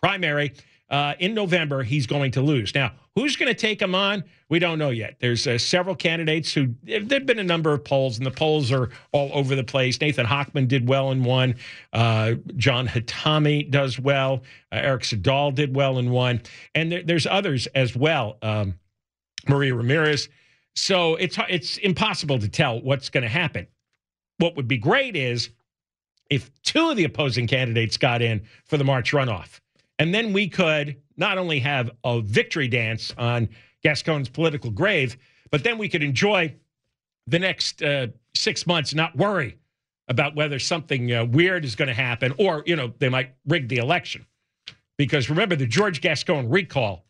primary 0.00 0.54
uh, 0.88 1.14
in 1.18 1.34
November, 1.34 1.82
he's 1.82 2.06
going 2.06 2.30
to 2.32 2.40
lose. 2.40 2.74
Now, 2.74 2.92
who's 3.14 3.36
going 3.36 3.52
to 3.52 3.58
take 3.58 3.80
him 3.80 3.94
on? 3.94 4.24
We 4.48 4.58
don't 4.58 4.78
know 4.78 4.90
yet. 4.90 5.16
There's 5.20 5.46
uh, 5.46 5.58
several 5.58 5.94
candidates 5.94 6.52
who 6.52 6.74
there've 6.82 7.26
been 7.26 7.38
a 7.38 7.44
number 7.44 7.72
of 7.72 7.84
polls, 7.84 8.16
and 8.16 8.26
the 8.26 8.30
polls 8.30 8.72
are 8.72 8.90
all 9.12 9.30
over 9.32 9.54
the 9.54 9.64
place. 9.64 10.00
Nathan 10.00 10.26
Hochman 10.26 10.66
did 10.66 10.88
well 10.88 11.12
in 11.12 11.22
one. 11.22 11.54
Uh, 11.92 12.34
John 12.56 12.88
Hatami 12.88 13.70
does 13.70 13.98
well. 13.98 14.42
Eric 14.72 15.04
Siddall 15.04 15.52
did 15.52 15.76
well 15.76 15.98
in 15.98 16.10
one, 16.10 16.42
and 16.74 16.90
there, 16.90 17.02
there's 17.02 17.26
others 17.26 17.68
as 17.74 17.94
well. 17.94 18.38
Um, 18.42 18.74
Maria 19.48 19.74
Ramirez. 19.74 20.28
So 20.74 21.16
it's 21.16 21.36
it's 21.48 21.78
impossible 21.78 22.38
to 22.38 22.48
tell 22.48 22.80
what's 22.80 23.10
going 23.10 23.22
to 23.22 23.28
happen. 23.28 23.66
What 24.40 24.56
would 24.56 24.66
be 24.66 24.78
great 24.78 25.16
is 25.16 25.50
if 26.30 26.50
two 26.62 26.90
of 26.90 26.96
the 26.96 27.04
opposing 27.04 27.46
candidates 27.46 27.96
got 27.96 28.22
in 28.22 28.42
for 28.64 28.76
the 28.76 28.84
March 28.84 29.12
runoff. 29.12 29.60
And 29.98 30.14
then 30.14 30.32
we 30.32 30.48
could 30.48 30.96
not 31.16 31.36
only 31.36 31.60
have 31.60 31.90
a 32.04 32.20
victory 32.22 32.68
dance 32.68 33.12
on 33.18 33.48
Gascon's 33.82 34.28
political 34.28 34.70
grave, 34.70 35.16
but 35.50 35.62
then 35.62 35.76
we 35.76 35.88
could 35.88 36.02
enjoy 36.02 36.54
the 37.26 37.38
next 37.38 37.82
uh, 37.82 38.06
six 38.34 38.66
months, 38.66 38.94
not 38.94 39.16
worry 39.16 39.58
about 40.08 40.34
whether 40.34 40.58
something 40.58 41.12
uh, 41.12 41.24
weird 41.26 41.64
is 41.64 41.76
going 41.76 41.88
to 41.88 41.94
happen 41.94 42.32
or, 42.38 42.62
you 42.66 42.76
know, 42.76 42.92
they 42.98 43.08
might 43.08 43.34
rig 43.46 43.68
the 43.68 43.76
election. 43.76 44.24
Because 44.96 45.28
remember, 45.28 45.56
the 45.56 45.66
George 45.66 46.00
Gascon 46.00 46.48
recall 46.48 47.04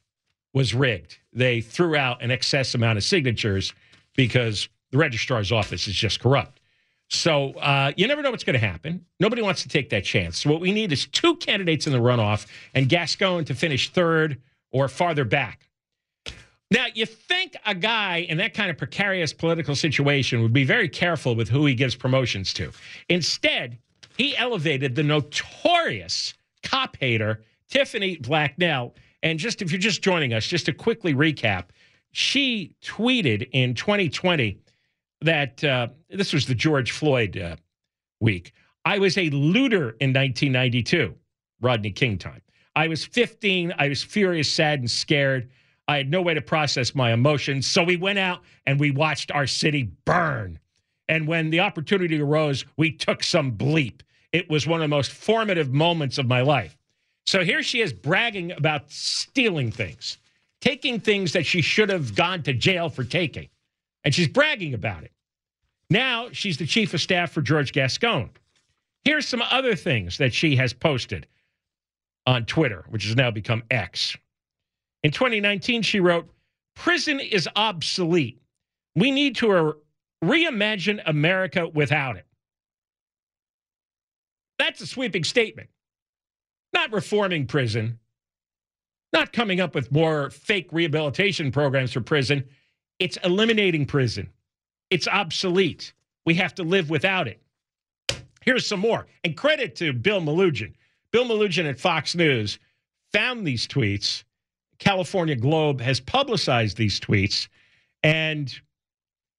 was 0.53 0.75
rigged. 0.75 1.19
They 1.33 1.61
threw 1.61 1.97
out 1.97 2.23
an 2.23 2.31
excess 2.31 2.75
amount 2.75 2.99
of 2.99 3.05
signatures 3.05 3.73
because 4.17 4.69
the 4.91 4.99
registrar's 4.99 5.53
office 5.53 5.87
is 5.87 5.95
just 5.95 6.21
corrupt. 6.21 6.60
So 7.11 7.55
uh, 7.55 7.93
you 7.97 8.07
never 8.07 8.23
know 8.23 8.31
what's 8.31 8.45
going 8.45 8.59
to 8.59 8.65
happen. 8.65 9.05
Nobody 9.19 9.43
wants 9.43 9.63
to 9.63 9.69
take 9.69 9.91
that 9.91 10.05
chance. 10.05 10.39
So 10.39 10.51
what 10.51 10.61
we 10.61 10.71
need 10.71 10.93
is 10.93 11.07
two 11.07 11.37
candidates 11.37 11.87
in 11.87 11.93
the 11.93 11.99
runoff 11.99 12.47
and 12.73 12.89
Gascon 12.89 13.45
to 13.47 13.55
finish 13.55 13.91
third 13.91 14.41
or 14.71 14.87
farther 14.87 15.25
back. 15.25 15.69
Now, 16.71 16.87
you 16.95 17.05
think 17.05 17.57
a 17.67 17.75
guy 17.75 18.19
in 18.29 18.39
that 18.39 18.55
kind 18.55 18.71
of 18.71 18.79
precarious 18.79 19.33
political 19.33 19.75
situation 19.75 20.41
would 20.41 20.53
be 20.53 20.63
very 20.63 20.89
careful 20.89 21.35
with 21.35 21.49
who 21.49 21.67
he 21.67 21.75
gives 21.75 21.97
promotions 21.97 22.55
to. 22.55 22.71
Instead, 23.09 23.77
he 24.17 24.37
elevated 24.37 24.95
the 24.95 25.03
notorious 25.03 26.35
cop 26.63 26.97
hater, 27.01 27.43
Tiffany 27.71 28.19
Blacknell. 28.19 28.95
And 29.25 29.37
just 29.37 29.63
if 29.63 29.73
you're 29.73 29.81
just 29.81 30.01
joining 30.01 30.33
us, 30.33 30.47
just 30.47 30.67
to 30.67 30.73
quickly 30.73 31.13
recap, 31.13 31.65
she 32.13 32.77
tweeted 32.85 33.49
in 33.51 33.75
2020 33.75 34.57
that 35.23 35.63
uh, 35.65 35.89
this 36.09 36.33
was 36.33 36.47
the 36.47 36.55
George 36.55 36.93
Floyd 36.93 37.37
uh, 37.37 37.57
week. 38.21 38.53
I 38.85 38.99
was 38.99 39.19
a 39.19 39.29
looter 39.31 39.91
in 40.01 40.13
1992, 40.13 41.15
Rodney 41.61 41.91
King 41.91 42.19
time. 42.19 42.41
I 42.77 42.89
was 42.89 43.05
15. 43.05 43.75
I 43.79 43.89
was 43.89 44.03
furious, 44.03 44.51
sad, 44.51 44.81
and 44.81 44.91
scared. 44.91 45.51
I 45.89 45.97
had 45.97 46.11
no 46.11 46.23
way 46.23 46.35
to 46.35 46.41
process 46.41 46.95
my 46.95 47.13
emotions. 47.13 47.67
So 47.67 47.83
we 47.83 47.97
went 47.97 48.19
out 48.19 48.43
and 48.67 48.79
we 48.79 48.91
watched 48.91 49.33
our 49.33 49.47
city 49.47 49.91
burn. 50.05 50.59
And 51.09 51.27
when 51.27 51.51
the 51.51 51.61
opportunity 51.61 52.21
arose, 52.21 52.65
we 52.77 52.93
took 52.93 53.25
some 53.25 53.53
bleep. 53.53 54.03
It 54.33 54.49
was 54.49 54.67
one 54.67 54.81
of 54.81 54.85
the 54.85 54.97
most 54.97 55.11
formative 55.11 55.73
moments 55.73 56.19
of 56.19 56.27
my 56.27 56.43
life. 56.43 56.79
So 57.27 57.45
here 57.45 57.63
she 57.63 57.81
is 57.81 57.93
bragging 57.93 58.53
about 58.53 58.91
stealing 58.91 59.73
things, 59.73 60.19
taking 60.61 61.01
things 61.01 61.33
that 61.33 61.45
she 61.45 61.61
should 61.61 61.89
have 61.89 62.15
gone 62.15 62.45
to 62.45 62.53
jail 62.53 62.89
for 62.89 63.03
taking. 63.05 63.49
And 64.05 64.15
she's 64.15 64.29
bragging 64.29 64.75
about 64.75 65.05
it. 65.05 65.13
Now 65.91 66.29
she's 66.33 66.57
the 66.57 66.67
chief 66.67 66.95
of 66.95 67.01
staff 67.01 67.33
for 67.33 67.43
George 67.43 67.73
Gascon. 67.73 68.31
Here's 69.05 69.27
some 69.27 69.43
other 69.43 69.75
things 69.75 70.19
that 70.19 70.33
she 70.33 70.57
has 70.57 70.73
posted 70.73 71.27
on 72.27 72.45
Twitter, 72.45 72.85
which 72.89 73.05
has 73.07 73.17
now 73.17 73.31
become 73.31 73.63
X. 73.71 74.17
In 75.03 75.11
2019, 75.11 75.83
she 75.83 76.01
wrote, 76.01 76.29
Prison 76.77 77.19
is 77.21 77.49
obsolete. 77.57 78.41
We 78.95 79.11
need 79.11 79.37
to 79.37 79.77
reimagine 80.23 81.01
America 81.07 81.67
without 81.69 82.17
it. 82.17 82.27
That's 84.59 84.81
a 84.81 84.87
sweeping 84.87 85.25
statement. 85.25 85.71
Not 86.73 86.93
reforming 86.93 87.47
prison, 87.47 87.99
not 89.13 89.33
coming 89.33 89.61
up 89.61 89.75
with 89.75 89.91
more 89.91 90.31
fake 90.31 90.69
rehabilitation 90.73 91.51
programs 91.51 91.93
for 91.93 92.01
prison. 92.01 92.45
It's 93.01 93.17
eliminating 93.25 93.87
prison. 93.87 94.29
It's 94.91 95.09
obsolete. 95.09 95.93
We 96.27 96.35
have 96.35 96.55
to 96.57 96.63
live 96.63 96.91
without 96.91 97.27
it. 97.27 97.41
Here's 98.43 98.67
some 98.67 98.81
more. 98.81 99.07
And 99.25 99.37
credit 99.37 99.75
to 99.77 99.93
Bill 99.93 100.21
Melugin. 100.21 100.75
Bill 101.11 101.25
Melugin 101.25 101.69
at 101.69 101.81
Fox 101.81 102.15
News 102.15 102.59
found 103.13 103.47
these 103.47 103.67
tweets. 103.67 104.23
California 104.79 105.35
Globe 105.35 105.81
has 105.81 105.99
publicized 105.99 106.77
these 106.77 107.01
tweets. 107.01 107.49
And 108.03 108.55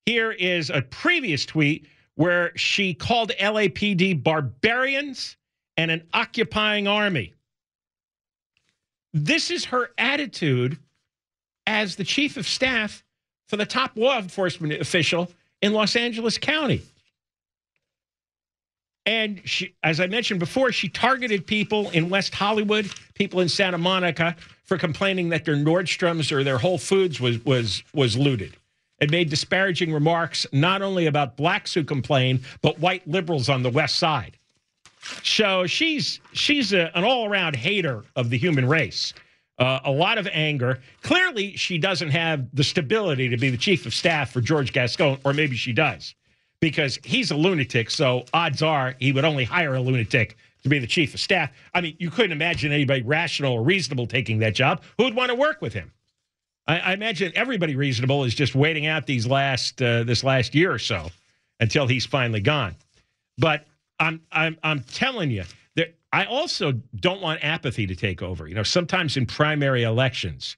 here 0.06 0.32
is 0.32 0.70
a 0.70 0.82
previous 0.82 1.46
tweet 1.46 1.88
where 2.16 2.56
she 2.58 2.94
called 2.94 3.32
LAPD 3.40 4.24
barbarians 4.24 5.38
and 5.78 5.92
an 5.92 6.08
occupying 6.14 6.88
army. 6.88 7.34
This 9.14 9.52
is 9.52 9.66
her 9.66 9.92
attitude 9.98 10.78
as 11.68 11.96
the 11.96 12.04
chief 12.04 12.38
of 12.38 12.48
staff 12.48 13.04
for 13.52 13.58
the 13.58 13.66
top 13.66 13.92
law 13.98 14.18
enforcement 14.18 14.72
official 14.80 15.30
in 15.62 15.74
Los 15.74 15.98
Angeles 15.98 16.38
County. 16.38 16.82
And 19.06 19.42
she, 19.44 19.76
as 19.84 20.00
I 20.00 20.08
mentioned 20.08 20.40
before, 20.40 20.72
she 20.72 20.88
targeted 20.88 21.46
people 21.46 21.90
in 21.90 22.10
West 22.10 22.34
Hollywood, 22.34 22.90
people 23.14 23.42
in 23.42 23.50
Santa 23.50 23.78
Monica 23.78 24.38
for 24.64 24.78
complaining 24.78 25.28
that 25.30 25.44
their 25.44 25.58
Nordstrom's 25.58 26.32
or 26.32 26.46
their 26.46 26.60
Whole 26.60 26.78
Foods 26.78 27.20
was 27.20 27.44
was 27.44 27.84
was 27.94 28.16
looted. 28.16 28.56
It 29.02 29.12
made 29.12 29.30
disparaging 29.30 29.92
remarks 29.92 30.48
not 30.54 30.82
only 30.82 31.08
about 31.08 31.36
blacks 31.36 31.74
who 31.74 31.84
complain, 31.84 32.40
but 32.62 32.80
white 32.80 33.06
liberals 33.06 33.50
on 33.50 33.64
the 33.64 33.70
West 33.70 33.98
Side. 33.98 34.38
So 35.24 35.68
she's 35.68 36.22
she's 36.32 36.72
a, 36.72 36.90
an 36.96 37.04
all-around 37.04 37.58
hater 37.58 38.06
of 38.16 38.30
the 38.30 38.38
human 38.38 38.66
race. 38.66 39.14
Uh, 39.62 39.80
a 39.86 39.92
lot 39.92 40.18
of 40.18 40.28
anger. 40.34 40.80
Clearly, 41.04 41.56
she 41.56 41.78
doesn't 41.78 42.10
have 42.10 42.48
the 42.52 42.64
stability 42.64 43.30
to 43.30 43.38
be 43.38 43.52
the 43.52 43.58
chief 43.58 43.86
of 43.86 43.94
staff 43.94 44.32
for 44.32 44.42
George 44.42 44.74
Gascon, 44.74 45.20
or 45.24 45.34
maybe 45.34 45.56
she 45.56 45.72
does, 45.72 46.16
because 46.60 46.98
he's 47.04 47.30
a 47.30 47.36
lunatic. 47.36 47.92
So 47.92 48.26
odds 48.34 48.64
are 48.64 48.96
he 49.00 49.12
would 49.12 49.24
only 49.24 49.44
hire 49.44 49.76
a 49.76 49.80
lunatic 49.80 50.36
to 50.64 50.70
be 50.70 50.80
the 50.80 50.88
chief 50.88 51.14
of 51.14 51.20
staff. 51.20 51.52
I 51.76 51.82
mean, 51.82 51.96
you 52.00 52.10
couldn't 52.10 52.32
imagine 52.32 52.72
anybody 52.72 53.04
rational 53.04 53.54
or 53.54 53.62
reasonable 53.62 54.08
taking 54.08 54.40
that 54.40 54.56
job. 54.56 54.82
Who 54.98 55.04
would 55.04 55.14
want 55.14 55.30
to 55.30 55.36
work 55.36 55.62
with 55.62 55.74
him? 55.74 55.92
I, 56.68 56.80
I 56.80 56.94
imagine 56.94 57.32
everybody 57.36 57.76
reasonable 57.76 58.24
is 58.24 58.34
just 58.34 58.56
waiting 58.56 58.88
out 58.88 59.06
these 59.06 59.28
last 59.28 59.80
uh, 59.80 60.04
this 60.04 60.24
last 60.24 60.56
year 60.56 60.72
or 60.72 60.80
so 60.80 61.12
until 61.60 61.86
he's 61.86 62.08
finally 62.08 62.42
gone. 62.42 62.76
But 63.38 63.68
I'm 64.00 64.22
I'm 64.32 64.58
I'm 64.64 64.80
telling 64.80 65.30
you, 65.30 65.44
I 66.14 66.26
also 66.26 66.74
don't 66.96 67.22
want 67.22 67.44
apathy 67.44 67.88
to 67.88 67.96
take 67.96 68.22
over. 68.22 68.48
You 68.48 68.56
know, 68.56 68.64
sometimes 68.64 69.18
in 69.18 69.26
primary 69.26 69.84
elections, 69.84 70.58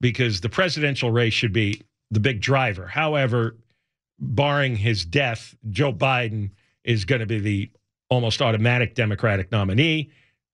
because 0.00 0.40
the 0.40 0.48
presidential 0.48 1.10
race 1.10 1.34
should 1.34 1.52
be 1.52 1.82
the 2.10 2.20
big 2.20 2.40
driver. 2.40 2.86
However, 2.86 3.56
barring 4.18 4.76
his 4.76 5.04
death, 5.04 5.54
Joe 5.70 5.92
Biden 5.92 6.50
is 6.84 7.04
going 7.04 7.20
to 7.20 7.26
be 7.26 7.38
the 7.38 7.70
almost 8.08 8.42
automatic 8.42 8.94
Democratic 8.94 9.52
nominee. 9.52 10.10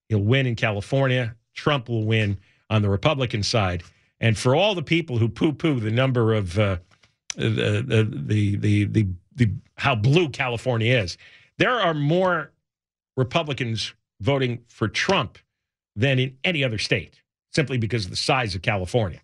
He'll 0.09 0.21
win 0.21 0.47
in 0.47 0.55
California. 0.55 1.35
Trump 1.55 1.89
will 1.89 2.05
win 2.05 2.39
on 2.69 2.83
the 2.83 2.91
Republican 2.91 3.43
side. 3.43 3.83
And 4.21 4.37
for 4.37 4.55
all 4.55 4.75
the 4.75 4.83
people 4.83 5.19
who 5.19 5.29
poo-poo 5.29 5.81
the 5.81 5.91
number 5.91 6.35
of 6.35 6.59
uh, 6.59 6.77
the, 7.37 7.85
the, 7.87 8.57
the 8.57 8.85
the 8.85 9.09
the 9.35 9.51
how 9.77 9.95
blue 9.95 10.29
California 10.29 10.97
is, 10.99 11.19
there 11.59 11.79
are 11.79 11.95
more 11.95 12.53
Republicans 13.17 13.95
voting 14.21 14.61
for 14.69 14.89
Trump 14.89 15.39
than 15.95 16.19
in 16.19 16.37
any 16.45 16.63
other 16.63 16.79
state, 16.79 17.21
simply 17.53 17.79
because 17.79 18.05
of 18.05 18.11
the 18.11 18.17
size 18.17 18.55
of 18.55 18.63
California. 18.63 19.21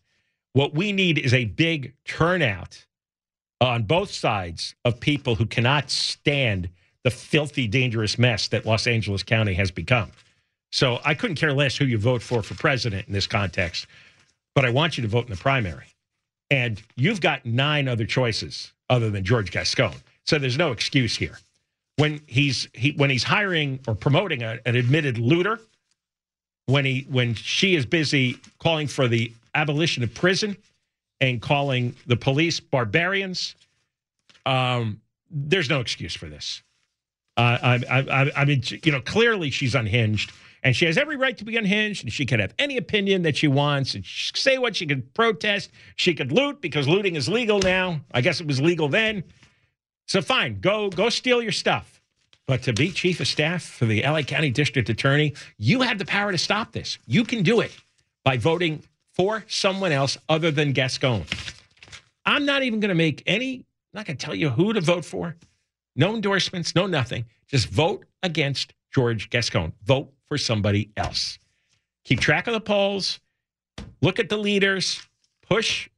What 0.55 0.75
we 0.75 0.93
need 0.93 1.19
is 1.19 1.33
a 1.33 1.47
big 1.47 1.95
turnout 2.05 2.87
on 3.61 3.85
both 3.85 4.11
sides 4.11 4.75
of 4.85 5.01
people 5.01 5.37
who 5.37 5.47
cannot 5.47 5.91
stand 5.91 6.69
the 7.05 7.11
filthy, 7.11 7.67
dangerous 7.67 8.19
mess 8.19 8.49
that 8.49 8.67
Los 8.67 8.87
Angeles 8.87 9.23
County 9.23 9.55
has 9.55 9.71
become. 9.71 10.11
So 10.71 11.01
I 11.05 11.15
couldn't 11.15 11.37
care 11.37 11.53
less 11.53 11.77
who 11.77 11.85
you 11.85 11.99
vote 11.99 12.23
for 12.23 12.43
for 12.43 12.55
president 12.55 13.07
in 13.07 13.13
this 13.13 13.27
context, 13.27 13.87
but 14.55 14.65
I 14.65 14.71
want 14.71 14.97
you 14.97 15.03
to 15.03 15.09
vote 15.09 15.25
in 15.25 15.31
the 15.31 15.37
primary. 15.37 15.87
And 16.51 16.83
you've 16.97 17.21
got 17.21 17.47
nine 17.47 17.89
other 17.89 18.05
choices 18.05 18.73
other 18.91 19.11
than 19.11 19.25
George 19.25 19.51
Gascon. 19.51 19.95
So 20.25 20.39
there's 20.39 20.59
no 20.59 20.73
excuse 20.73 21.17
here 21.17 21.39
when 21.97 22.21
he's 22.27 22.69
he 22.73 22.93
when 22.93 23.11
he's 23.11 23.25
hiring 23.25 23.81
or 23.87 23.95
promoting 23.95 24.43
a, 24.43 24.59
an 24.65 24.77
admitted 24.77 25.19
looter, 25.19 25.61
when 26.67 26.85
he 26.85 27.07
when 27.11 27.35
she 27.35 27.75
is 27.75 27.87
busy 27.87 28.39
calling 28.59 28.87
for 28.87 29.09
the 29.09 29.33
abolition 29.55 30.03
of 30.03 30.15
prison 30.15 30.57
and 31.21 31.41
calling 31.41 31.95
the 32.07 32.17
police 32.17 32.61
barbarians, 32.61 33.55
um, 34.47 35.01
there's 35.31 35.69
no 35.69 35.81
excuse 35.81 36.15
for 36.15 36.27
this. 36.27 36.63
Uh, 37.37 37.59
I, 37.63 38.03
I, 38.11 38.33
I 38.37 38.45
mean, 38.45 38.63
you 38.85 38.93
know, 38.93 39.01
clearly 39.01 39.51
she's 39.51 39.75
unhinged, 39.75 40.33
and 40.63 40.77
she 40.77 40.85
has 40.85 40.99
every 40.99 41.17
right 41.17 41.37
to 41.39 41.45
be 41.45 41.57
unhinged, 41.57 42.05
and 42.05 42.13
she 42.13 42.27
can 42.27 42.41
have 42.41 42.53
any 42.59 42.77
opinion 42.77 43.23
that 43.23 43.37
she 43.37 43.49
wants, 43.49 43.95
and 43.95 44.05
she 44.05 44.33
say 44.35 44.59
what 44.59 44.77
she 44.77 44.87
can 44.87 45.03
protest. 45.15 45.71
She 45.97 46.15
could 46.15 46.31
loot 46.31 46.61
because 46.61 46.87
looting 46.87 47.17
is 47.17 47.29
legal 47.29 47.59
now. 47.59 48.01
I 48.13 48.21
guess 48.21 48.41
it 48.41 48.47
was 48.47 48.61
legal 48.61 48.89
then. 48.89 49.25
So 50.13 50.21
fine, 50.21 50.61
go 50.61 50.91
go 50.91 51.09
steal 51.09 51.41
your 51.41 51.53
stuff. 51.53 52.03
But 52.47 52.65
to 52.65 52.75
be 52.75 52.91
chief 52.91 53.21
of 53.21 53.27
staff 53.27 53.63
for 53.63 53.87
the 53.87 54.03
LA 54.03 54.21
County 54.21 54.51
District 54.51 54.91
Attorney, 54.91 55.33
you 55.57 55.81
have 55.81 55.97
the 55.97 56.05
power 56.05 56.31
to 56.31 56.37
stop 56.37 56.73
this. 56.73 56.99
You 57.07 57.25
can 57.25 57.43
do 57.43 57.61
it 57.61 57.75
by 58.23 58.37
voting 58.37 58.83
for 59.15 59.43
someone 59.49 59.91
else 59.91 60.19
other 60.29 60.51
than 60.51 60.73
Gascon. 60.73 61.25
I'm 62.27 62.45
not 62.45 62.63
even 62.63 62.79
going 62.79 62.91
to 62.91 62.95
make 62.95 63.23
any, 63.25 63.55
I'm 63.55 63.65
not 63.95 64.05
going 64.05 64.19
to 64.19 64.23
tell 64.23 64.35
you 64.35 64.51
who 64.51 64.75
to 64.75 64.83
vote 64.83 65.07
for. 65.07 65.35
No 65.97 66.15
endorsements, 66.15 66.75
no 66.75 66.87
nothing. 66.87 67.25
Just 67.49 67.69
vote 67.69 68.05
against 68.23 68.75
George 68.95 69.31
Gascon. 69.31 69.73
Vote 69.83 70.13
for 70.27 70.37
somebody 70.37 70.91
else. 70.95 71.39
Keep 72.05 72.21
track 72.21 72.47
of 72.49 72.53
the 72.53 72.61
polls. 72.61 73.19
Look 74.03 74.19
at 74.19 74.29
the 74.29 74.37
leaders. 74.37 75.01
Push 75.41 75.89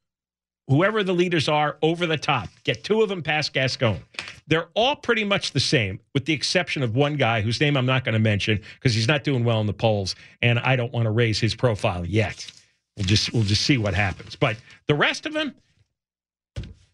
whoever 0.67 1.03
the 1.03 1.13
leaders 1.13 1.47
are 1.47 1.77
over 1.81 2.05
the 2.05 2.17
top. 2.17 2.49
Get 2.63 2.83
two 2.83 3.01
of 3.01 3.09
them 3.09 3.21
past 3.21 3.53
Gascon. 3.53 3.99
They're 4.47 4.69
all 4.73 4.95
pretty 4.95 5.23
much 5.23 5.51
the 5.51 5.59
same, 5.59 5.99
with 6.13 6.25
the 6.25 6.33
exception 6.33 6.83
of 6.83 6.95
one 6.95 7.15
guy 7.15 7.41
whose 7.41 7.59
name 7.59 7.77
I'm 7.77 7.85
not 7.85 8.03
going 8.03 8.13
to 8.13 8.19
mention 8.19 8.59
because 8.75 8.93
he's 8.93 9.07
not 9.07 9.23
doing 9.23 9.43
well 9.43 9.61
in 9.61 9.67
the 9.67 9.73
polls, 9.73 10.15
and 10.41 10.59
I 10.59 10.75
don't 10.75 10.91
want 10.91 11.05
to 11.05 11.11
raise 11.11 11.39
his 11.39 11.55
profile 11.55 12.05
yet. 12.05 12.51
We'll 12.97 13.05
just 13.05 13.33
we'll 13.33 13.43
just 13.43 13.63
see 13.63 13.77
what 13.77 13.93
happens. 13.93 14.35
But 14.35 14.57
the 14.87 14.95
rest 14.95 15.25
of 15.25 15.33
them, 15.33 15.53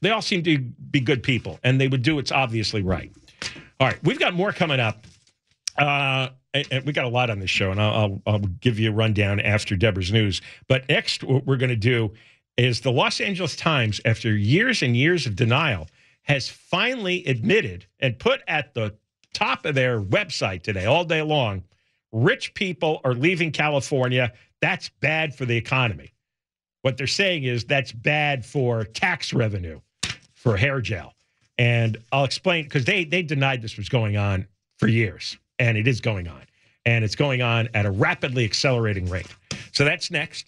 they 0.01 0.09
all 0.09 0.21
seem 0.21 0.43
to 0.43 0.57
be 0.57 0.99
good 0.99 1.23
people, 1.23 1.59
and 1.63 1.79
they 1.79 1.87
would 1.87 2.01
do 2.01 2.15
what's 2.15 2.31
obviously 2.31 2.81
right. 2.81 3.11
All 3.79 3.87
right, 3.87 3.99
we've 4.03 4.19
got 4.19 4.33
more 4.33 4.51
coming 4.51 4.79
up. 4.79 5.05
Uh, 5.77 6.29
and, 6.53 6.83
we 6.85 6.91
got 6.91 7.05
a 7.05 7.09
lot 7.09 7.29
on 7.29 7.39
this 7.39 7.49
show, 7.49 7.71
and 7.71 7.81
I'll, 7.81 8.21
I'll 8.27 8.39
give 8.39 8.77
you 8.77 8.89
a 8.89 8.93
rundown 8.93 9.39
after 9.39 9.75
Deborah's 9.75 10.11
news. 10.11 10.41
But 10.67 10.87
next, 10.89 11.23
what 11.23 11.45
we're 11.45 11.57
going 11.57 11.69
to 11.69 11.75
do 11.75 12.11
is 12.57 12.81
the 12.81 12.91
Los 12.91 13.19
Angeles 13.21 13.55
Times, 13.55 14.01
after 14.05 14.35
years 14.35 14.81
and 14.81 14.95
years 14.95 15.25
of 15.25 15.35
denial, 15.35 15.87
has 16.23 16.47
finally 16.47 17.25
admitted 17.25 17.85
and 17.99 18.19
put 18.19 18.41
at 18.47 18.73
the 18.73 18.93
top 19.33 19.65
of 19.65 19.75
their 19.75 20.01
website 20.01 20.61
today, 20.63 20.85
all 20.85 21.03
day 21.03 21.21
long, 21.21 21.63
rich 22.11 22.53
people 22.53 23.01
are 23.03 23.13
leaving 23.13 23.51
California. 23.51 24.31
That's 24.61 24.89
bad 24.99 25.33
for 25.33 25.45
the 25.45 25.55
economy. 25.55 26.13
What 26.81 26.97
they're 26.97 27.07
saying 27.07 27.43
is 27.43 27.63
that's 27.65 27.91
bad 27.91 28.45
for 28.45 28.83
tax 28.83 29.33
revenue 29.33 29.79
for 30.33 30.57
hair 30.57 30.81
gel. 30.81 31.13
And 31.57 31.97
I'll 32.11 32.23
explain 32.23 32.63
because 32.63 32.85
they 32.85 33.03
they 33.03 33.21
denied 33.21 33.61
this 33.61 33.77
was 33.77 33.87
going 33.87 34.17
on 34.17 34.47
for 34.77 34.87
years, 34.87 35.37
and 35.59 35.77
it 35.77 35.87
is 35.87 36.01
going 36.01 36.27
on, 36.27 36.41
and 36.85 37.05
it's 37.05 37.15
going 37.15 37.43
on 37.43 37.69
at 37.75 37.85
a 37.85 37.91
rapidly 37.91 38.45
accelerating 38.45 39.07
rate. 39.07 39.27
So 39.71 39.85
that's 39.85 40.09
next 40.09 40.47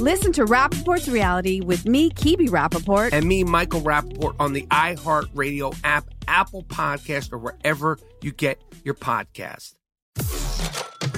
Listen 0.00 0.32
to 0.32 0.44
Rapaport's 0.44 1.08
reality 1.08 1.60
with 1.60 1.86
me, 1.86 2.10
Kibi 2.10 2.48
Rapaport. 2.48 3.12
And 3.12 3.26
me, 3.26 3.44
Michael 3.44 3.82
Rappaport, 3.82 4.34
on 4.40 4.52
the 4.52 4.62
iHeartRadio 4.66 5.76
app, 5.84 6.06
Apple 6.26 6.62
Podcast, 6.64 7.32
or 7.32 7.38
wherever 7.38 7.98
you 8.22 8.32
get 8.32 8.60
your 8.84 8.94
podcast. 8.94 9.74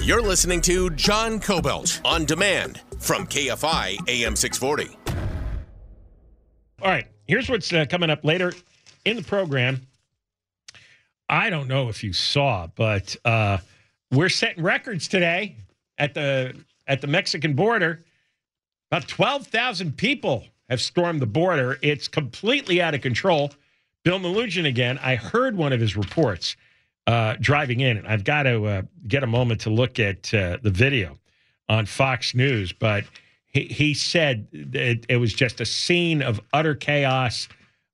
You're 0.03 0.21
listening 0.21 0.61
to 0.61 0.89
John 0.91 1.39
Kobylt 1.39 1.99
on 2.05 2.25
demand 2.25 2.81
from 2.99 3.25
KFI 3.25 4.07
AM 4.07 4.35
640. 4.35 4.97
All 6.81 6.91
right, 6.91 7.07
here's 7.25 7.49
what's 7.49 7.71
uh, 7.73 7.85
coming 7.89 8.09
up 8.09 8.23
later 8.23 8.53
in 9.05 9.15
the 9.15 9.23
program. 9.23 9.87
I 11.27 11.49
don't 11.49 11.67
know 11.67 11.89
if 11.89 12.03
you 12.03 12.13
saw, 12.13 12.67
but 12.75 13.15
uh, 13.25 13.57
we're 14.11 14.29
setting 14.29 14.63
records 14.63 15.07
today 15.07 15.55
at 15.97 16.13
the 16.13 16.55
at 16.87 17.01
the 17.01 17.07
Mexican 17.07 17.53
border. 17.53 18.03
About 18.95 19.09
12,000 19.09 19.97
people 19.97 20.45
have 20.69 20.79
stormed 20.79 21.21
the 21.21 21.25
border. 21.25 21.77
It's 21.81 22.07
completely 22.07 22.81
out 22.81 22.95
of 22.95 23.01
control. 23.01 23.51
Bill 24.05 24.19
Melugin 24.19 24.65
again. 24.65 24.97
I 24.99 25.15
heard 25.15 25.57
one 25.57 25.73
of 25.73 25.81
his 25.81 25.97
reports 25.97 26.55
uh, 27.05 27.35
driving 27.41 27.81
in, 27.81 27.97
and 27.97 28.07
I've 28.07 28.23
got 28.23 28.43
to 28.43 28.65
uh, 28.65 28.81
get 29.05 29.21
a 29.21 29.27
moment 29.27 29.59
to 29.61 29.69
look 29.69 29.99
at 29.99 30.33
uh, 30.33 30.59
the 30.63 30.69
video 30.69 31.19
on 31.67 31.85
Fox 31.85 32.33
News. 32.33 32.71
But 32.71 33.03
he, 33.47 33.65
he 33.65 33.93
said 33.93 34.47
it, 34.53 35.05
it 35.09 35.17
was 35.17 35.33
just 35.33 35.59
a 35.59 35.65
scene 35.65 36.21
of 36.21 36.39
utter 36.53 36.73
chaos, 36.73 37.49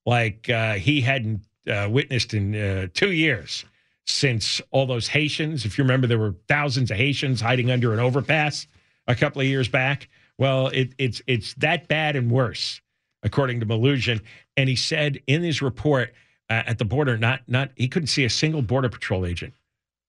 like 0.06 0.52
uh, 0.52 0.74
he 0.74 1.02
hadn't 1.02 1.42
uh, 1.68 1.88
witnessed 1.90 2.36
in 2.36 2.56
uh, 2.56 2.88
two 2.94 3.12
years 3.12 3.66
since 4.06 4.62
all 4.70 4.86
those 4.86 5.08
Haitians. 5.08 5.66
If 5.66 5.80
you 5.80 5.84
remember, 5.84 6.06
there 6.06 6.20
were 6.20 6.36
thousands 6.48 6.92
of 6.92 6.98
Haitians 6.98 7.42
hiding 7.42 7.72
under 7.72 7.92
an 7.92 7.98
overpass 8.00 8.68
a 9.08 9.16
couple 9.16 9.42
of 9.42 9.48
years 9.48 9.68
back 9.68 10.08
Well, 10.42 10.70
it, 10.70 10.96
it's 10.98 11.22
it's 11.28 11.54
that 11.60 11.88
bad 11.88 12.16
and 12.16 12.32
worse, 12.32 12.82
according 13.22 13.60
to 13.60 13.66
Melugin. 13.68 14.20
And 14.58 14.68
he 14.68 14.76
said 14.76 15.20
in 15.28 15.44
his 15.44 15.62
report 15.62 16.16
uh, 16.50 16.64
at 16.66 16.80
the 16.80 16.86
border, 16.86 17.16
not 17.16 17.42
not 17.48 17.70
he 17.76 17.88
couldn't 17.88 18.08
see 18.08 18.26
a 18.26 18.30
single 18.30 18.64
border 18.64 18.90
patrol 18.90 19.28
agent, 19.28 19.54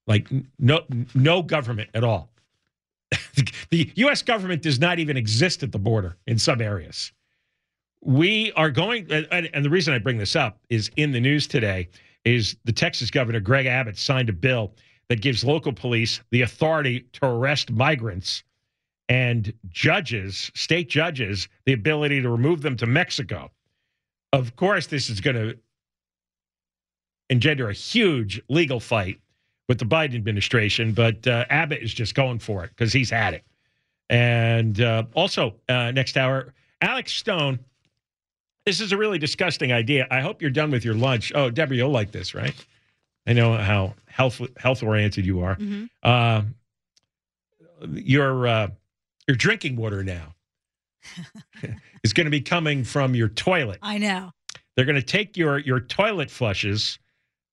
like 0.07 0.29
no 0.59 0.87
no 1.15 1.43
government 1.43 1.91
at 1.93 2.03
all. 2.03 2.31
the 3.69 3.93
U.S. 3.97 4.23
government 4.23 4.63
does 4.63 4.81
not 4.81 4.99
even 4.99 5.19
exist 5.19 5.63
at 5.63 5.71
the 5.71 5.79
border 5.79 6.17
in 6.27 6.39
some 6.39 6.63
areas. 6.63 7.13
We 8.01 8.53
are 8.53 8.71
going, 8.71 9.13
and 9.13 9.63
the 9.63 9.69
reason 9.69 9.93
I 9.93 9.99
bring 9.99 10.17
this 10.17 10.35
up 10.35 10.59
is 10.71 10.91
in 10.97 11.13
the 11.13 11.21
news 11.21 11.47
today 11.47 11.91
is 12.25 12.57
the 12.65 12.73
Texas 12.73 13.11
governor 13.11 13.41
Greg 13.41 13.67
Abbott 13.67 13.99
signed 13.99 14.31
a 14.31 14.33
bill 14.33 14.73
that 15.11 15.21
gives 15.21 15.45
local 15.45 15.75
police 15.75 16.23
the 16.31 16.41
authority 16.41 17.01
to 17.13 17.27
arrest 17.27 17.71
migrants 17.71 18.45
and 19.13 19.53
judges, 19.69 20.51
state 20.55 20.89
judges, 20.89 21.47
the 21.67 21.75
ability 21.75 22.23
to 22.23 22.31
remove 22.31 22.63
them 22.63 22.79
to 22.79 22.87
Mexico. 22.87 23.51
Of 24.33 24.57
course, 24.57 24.87
this 24.87 25.11
is 25.11 25.21
going 25.21 25.37
to 25.37 25.59
engender 27.29 27.69
a 27.69 27.75
huge 27.75 28.41
legal 28.49 28.81
fight 28.81 29.21
with 29.69 29.79
the 29.79 29.85
Biden 29.85 30.15
administration, 30.15 30.95
but 30.95 31.27
uh, 31.27 31.45
Abbott 31.51 31.83
is 31.83 31.93
just 31.93 32.15
going 32.15 32.39
for 32.39 32.65
it 32.65 32.71
because 32.71 32.91
he's 32.91 33.11
had 33.11 33.35
it. 33.35 33.45
And 34.09 34.81
uh, 34.81 35.05
also, 35.13 35.57
uh, 35.69 35.91
next 35.91 36.17
hour, 36.17 36.55
Alex 36.81 37.13
Stone. 37.13 37.59
This 38.65 38.81
is 38.81 38.93
a 38.93 38.97
really 38.97 39.19
disgusting 39.19 39.73
idea. 39.73 40.07
I 40.11 40.21
hope 40.21 40.41
you're 40.41 40.51
done 40.51 40.71
with 40.71 40.87
your 40.87 40.95
lunch. 40.95 41.33
Oh, 41.35 41.51
Deborah, 41.51 41.77
you'll 41.77 41.91
like 41.91 42.13
this, 42.13 42.35
right? 42.35 42.55
I 43.27 43.35
know 43.35 43.57
how 43.59 43.95
health 44.07 44.41
health 44.57 44.83
oriented 44.83 45.27
you 45.27 45.41
are. 45.41 45.57
Mm-hmm. 45.57 45.85
Uh, 46.03 46.43
your 47.93 48.47
uh, 48.47 48.69
your 49.27 49.37
drinking 49.37 49.77
water 49.77 50.03
now 50.03 50.35
is 52.05 52.13
going 52.13 52.27
to 52.27 52.31
be 52.31 52.41
coming 52.41 52.85
from 52.85 53.15
your 53.15 53.29
toilet. 53.29 53.79
I 53.83 53.99
know. 53.99 54.33
They're 54.77 54.85
going 54.85 54.97
to 54.97 55.03
take 55.03 55.37
your 55.37 55.59
your 55.59 55.81
toilet 55.81 56.31
flushes, 56.31 56.99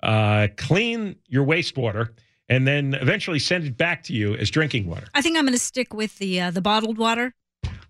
uh, 0.02 0.48
clean 0.58 1.18
your 1.28 1.46
wastewater, 1.46 2.10
and 2.48 2.68
then 2.68 2.94
eventually 2.94 3.40
send 3.40 3.66
it 3.66 3.78
back 3.78 4.04
to 4.04 4.14
you 4.14 4.36
as 4.36 4.50
drinking 4.50 4.88
water. 4.88 5.08
I 5.14 5.22
think 5.22 5.38
I'm 5.38 5.44
going 5.44 5.54
to 5.54 5.60
stick 5.60 5.94
with 5.94 6.18
the 6.18 6.42
uh, 6.42 6.52
the 6.52 6.62
bottled 6.62 6.98
water. 6.98 7.34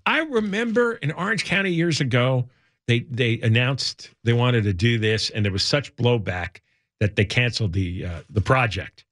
I 0.05 0.19
remember 0.19 0.93
in 0.93 1.11
Orange 1.11 1.45
County 1.45 1.71
years 1.71 2.01
ago, 2.01 2.49
they 2.87 3.01
they 3.01 3.39
announced 3.41 4.09
they 4.23 4.33
wanted 4.33 4.63
to 4.63 4.73
do 4.73 4.97
this, 4.97 5.29
and 5.29 5.45
there 5.45 5.51
was 5.51 5.63
such 5.63 5.95
blowback 5.95 6.61
that 6.99 7.15
they 7.15 7.25
canceled 7.25 7.73
the 7.73 8.05
uh, 8.05 8.21
the 8.29 8.41
project. 8.41 9.05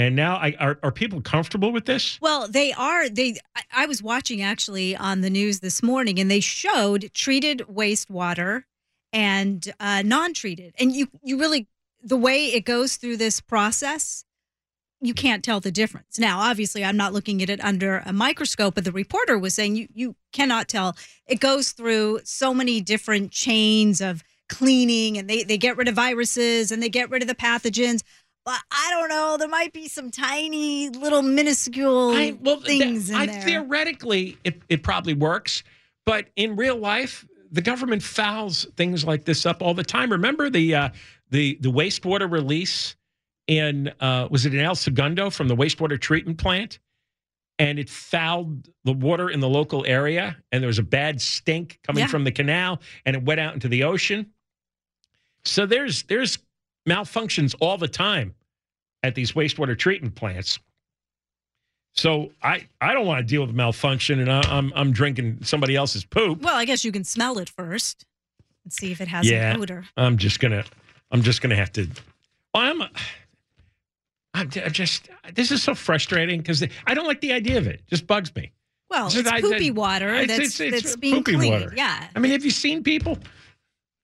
And 0.00 0.16
now, 0.16 0.36
I, 0.36 0.54
are 0.58 0.78
are 0.82 0.90
people 0.90 1.20
comfortable 1.20 1.72
with 1.72 1.84
this? 1.84 2.18
Well, 2.22 2.48
they 2.48 2.72
are. 2.72 3.08
They. 3.08 3.36
I, 3.70 3.84
was 3.84 4.02
watching 4.02 4.40
actually 4.40 4.96
on 4.96 5.20
the 5.20 5.28
news 5.28 5.60
this 5.60 5.82
morning, 5.82 6.18
and 6.18 6.30
they 6.30 6.40
showed 6.40 7.10
treated 7.12 7.58
wastewater 7.70 8.62
and 9.12 9.70
uh, 9.78 10.02
non-treated, 10.02 10.74
and 10.78 10.92
you 10.96 11.08
you 11.22 11.38
really 11.38 11.68
the 12.02 12.16
way 12.16 12.46
it 12.46 12.64
goes 12.64 12.96
through 12.96 13.18
this 13.18 13.42
process, 13.42 14.24
you 15.02 15.12
can't 15.12 15.44
tell 15.44 15.60
the 15.60 15.70
difference. 15.70 16.18
Now, 16.18 16.40
obviously, 16.40 16.82
I'm 16.82 16.96
not 16.96 17.12
looking 17.12 17.42
at 17.42 17.50
it 17.50 17.62
under 17.62 18.02
a 18.06 18.12
microscope, 18.12 18.76
but 18.76 18.84
the 18.84 18.92
reporter 18.92 19.38
was 19.38 19.54
saying 19.54 19.76
you 19.76 19.88
you 19.92 20.16
cannot 20.32 20.66
tell. 20.66 20.96
It 21.26 21.40
goes 21.40 21.72
through 21.72 22.20
so 22.24 22.54
many 22.54 22.80
different 22.80 23.32
chains 23.32 24.00
of 24.00 24.24
cleaning, 24.48 25.18
and 25.18 25.28
they 25.28 25.42
they 25.42 25.58
get 25.58 25.76
rid 25.76 25.88
of 25.88 25.94
viruses 25.94 26.72
and 26.72 26.82
they 26.82 26.88
get 26.88 27.10
rid 27.10 27.20
of 27.20 27.28
the 27.28 27.34
pathogens. 27.34 28.02
But 28.44 28.58
I 28.70 28.88
don't 28.90 29.08
know. 29.08 29.36
There 29.38 29.48
might 29.48 29.72
be 29.72 29.86
some 29.86 30.10
tiny 30.10 30.88
little 30.88 31.22
minuscule 31.22 32.10
I, 32.10 32.36
well, 32.40 32.60
things 32.60 33.08
th- 33.08 33.14
in 33.16 33.28
I, 33.28 33.32
there. 33.32 33.42
Theoretically, 33.42 34.38
it, 34.44 34.60
it 34.68 34.82
probably 34.82 35.14
works, 35.14 35.62
but 36.06 36.28
in 36.36 36.56
real 36.56 36.76
life, 36.76 37.26
the 37.52 37.60
government 37.60 38.02
fouls 38.02 38.66
things 38.76 39.04
like 39.04 39.24
this 39.24 39.44
up 39.44 39.60
all 39.62 39.74
the 39.74 39.84
time. 39.84 40.10
Remember 40.10 40.48
the 40.48 40.74
uh, 40.74 40.88
the 41.30 41.58
the 41.60 41.70
wastewater 41.70 42.30
release 42.30 42.96
in 43.46 43.92
uh, 44.00 44.28
was 44.30 44.46
it 44.46 44.54
in 44.54 44.60
El 44.60 44.74
Segundo 44.74 45.28
from 45.30 45.48
the 45.48 45.56
wastewater 45.56 46.00
treatment 46.00 46.38
plant, 46.38 46.78
and 47.58 47.78
it 47.78 47.90
fouled 47.90 48.68
the 48.84 48.92
water 48.92 49.28
in 49.28 49.40
the 49.40 49.48
local 49.48 49.84
area, 49.86 50.36
and 50.50 50.62
there 50.62 50.68
was 50.68 50.78
a 50.78 50.82
bad 50.84 51.20
stink 51.20 51.78
coming 51.84 52.02
Yeah. 52.02 52.06
from 52.08 52.24
the 52.24 52.32
canal, 52.32 52.80
and 53.04 53.16
it 53.16 53.22
went 53.22 53.40
out 53.40 53.52
into 53.54 53.68
the 53.68 53.82
ocean. 53.84 54.30
So 55.44 55.66
there's 55.66 56.04
there's 56.04 56.38
malfunctions 56.88 57.54
all 57.60 57.78
the 57.78 57.88
time 57.88 58.34
at 59.02 59.14
these 59.14 59.32
wastewater 59.32 59.78
treatment 59.78 60.14
plants. 60.14 60.58
So 61.92 62.30
I 62.42 62.66
I 62.80 62.92
don't 62.94 63.06
want 63.06 63.18
to 63.18 63.24
deal 63.24 63.44
with 63.44 63.54
malfunction, 63.54 64.20
and 64.20 64.30
I, 64.30 64.40
I'm 64.42 64.72
I'm 64.76 64.92
drinking 64.92 65.38
somebody 65.42 65.74
else's 65.76 66.04
poop. 66.04 66.40
well, 66.42 66.54
I 66.54 66.64
guess 66.64 66.84
you 66.84 66.92
can 66.92 67.04
smell 67.04 67.38
it 67.38 67.48
first 67.48 68.06
and 68.64 68.72
see 68.72 68.92
if 68.92 69.00
it 69.00 69.08
has 69.08 69.28
yeah, 69.28 69.54
an 69.54 69.60
odor. 69.60 69.84
I'm 69.96 70.16
just 70.16 70.38
gonna 70.40 70.64
I'm 71.10 71.22
just 71.22 71.42
gonna 71.42 71.56
have 71.56 71.72
to. 71.72 71.88
I'm 72.54 72.82
I'm 74.34 74.48
just 74.50 75.08
this 75.34 75.50
is 75.50 75.62
so 75.62 75.74
frustrating 75.74 76.38
because 76.38 76.62
I 76.86 76.94
don't 76.94 77.06
like 77.08 77.20
the 77.20 77.32
idea 77.32 77.58
of 77.58 77.66
it. 77.66 77.76
It 77.76 77.86
just 77.88 78.06
bugs 78.06 78.32
me. 78.36 78.52
Well, 78.88 79.06
It's 79.06 79.16
it's 79.16 79.24
just- 79.28 79.34
I- 79.34 79.40
poopy 79.40 79.68
I- 79.68 79.72
water 79.72 80.14
it's- 80.14 80.38
that's, 80.38 80.60
it's- 80.60 80.82
that's 80.82 80.96
being 80.96 81.16
poopy 81.16 81.34
cleaned. 81.34 81.52
water. 81.64 81.74
Yeah. 81.76 82.06
I 82.14 82.18
mean, 82.20 82.30
have 82.32 82.44
you 82.44 82.50
seen 82.50 82.82
people? 82.84 83.18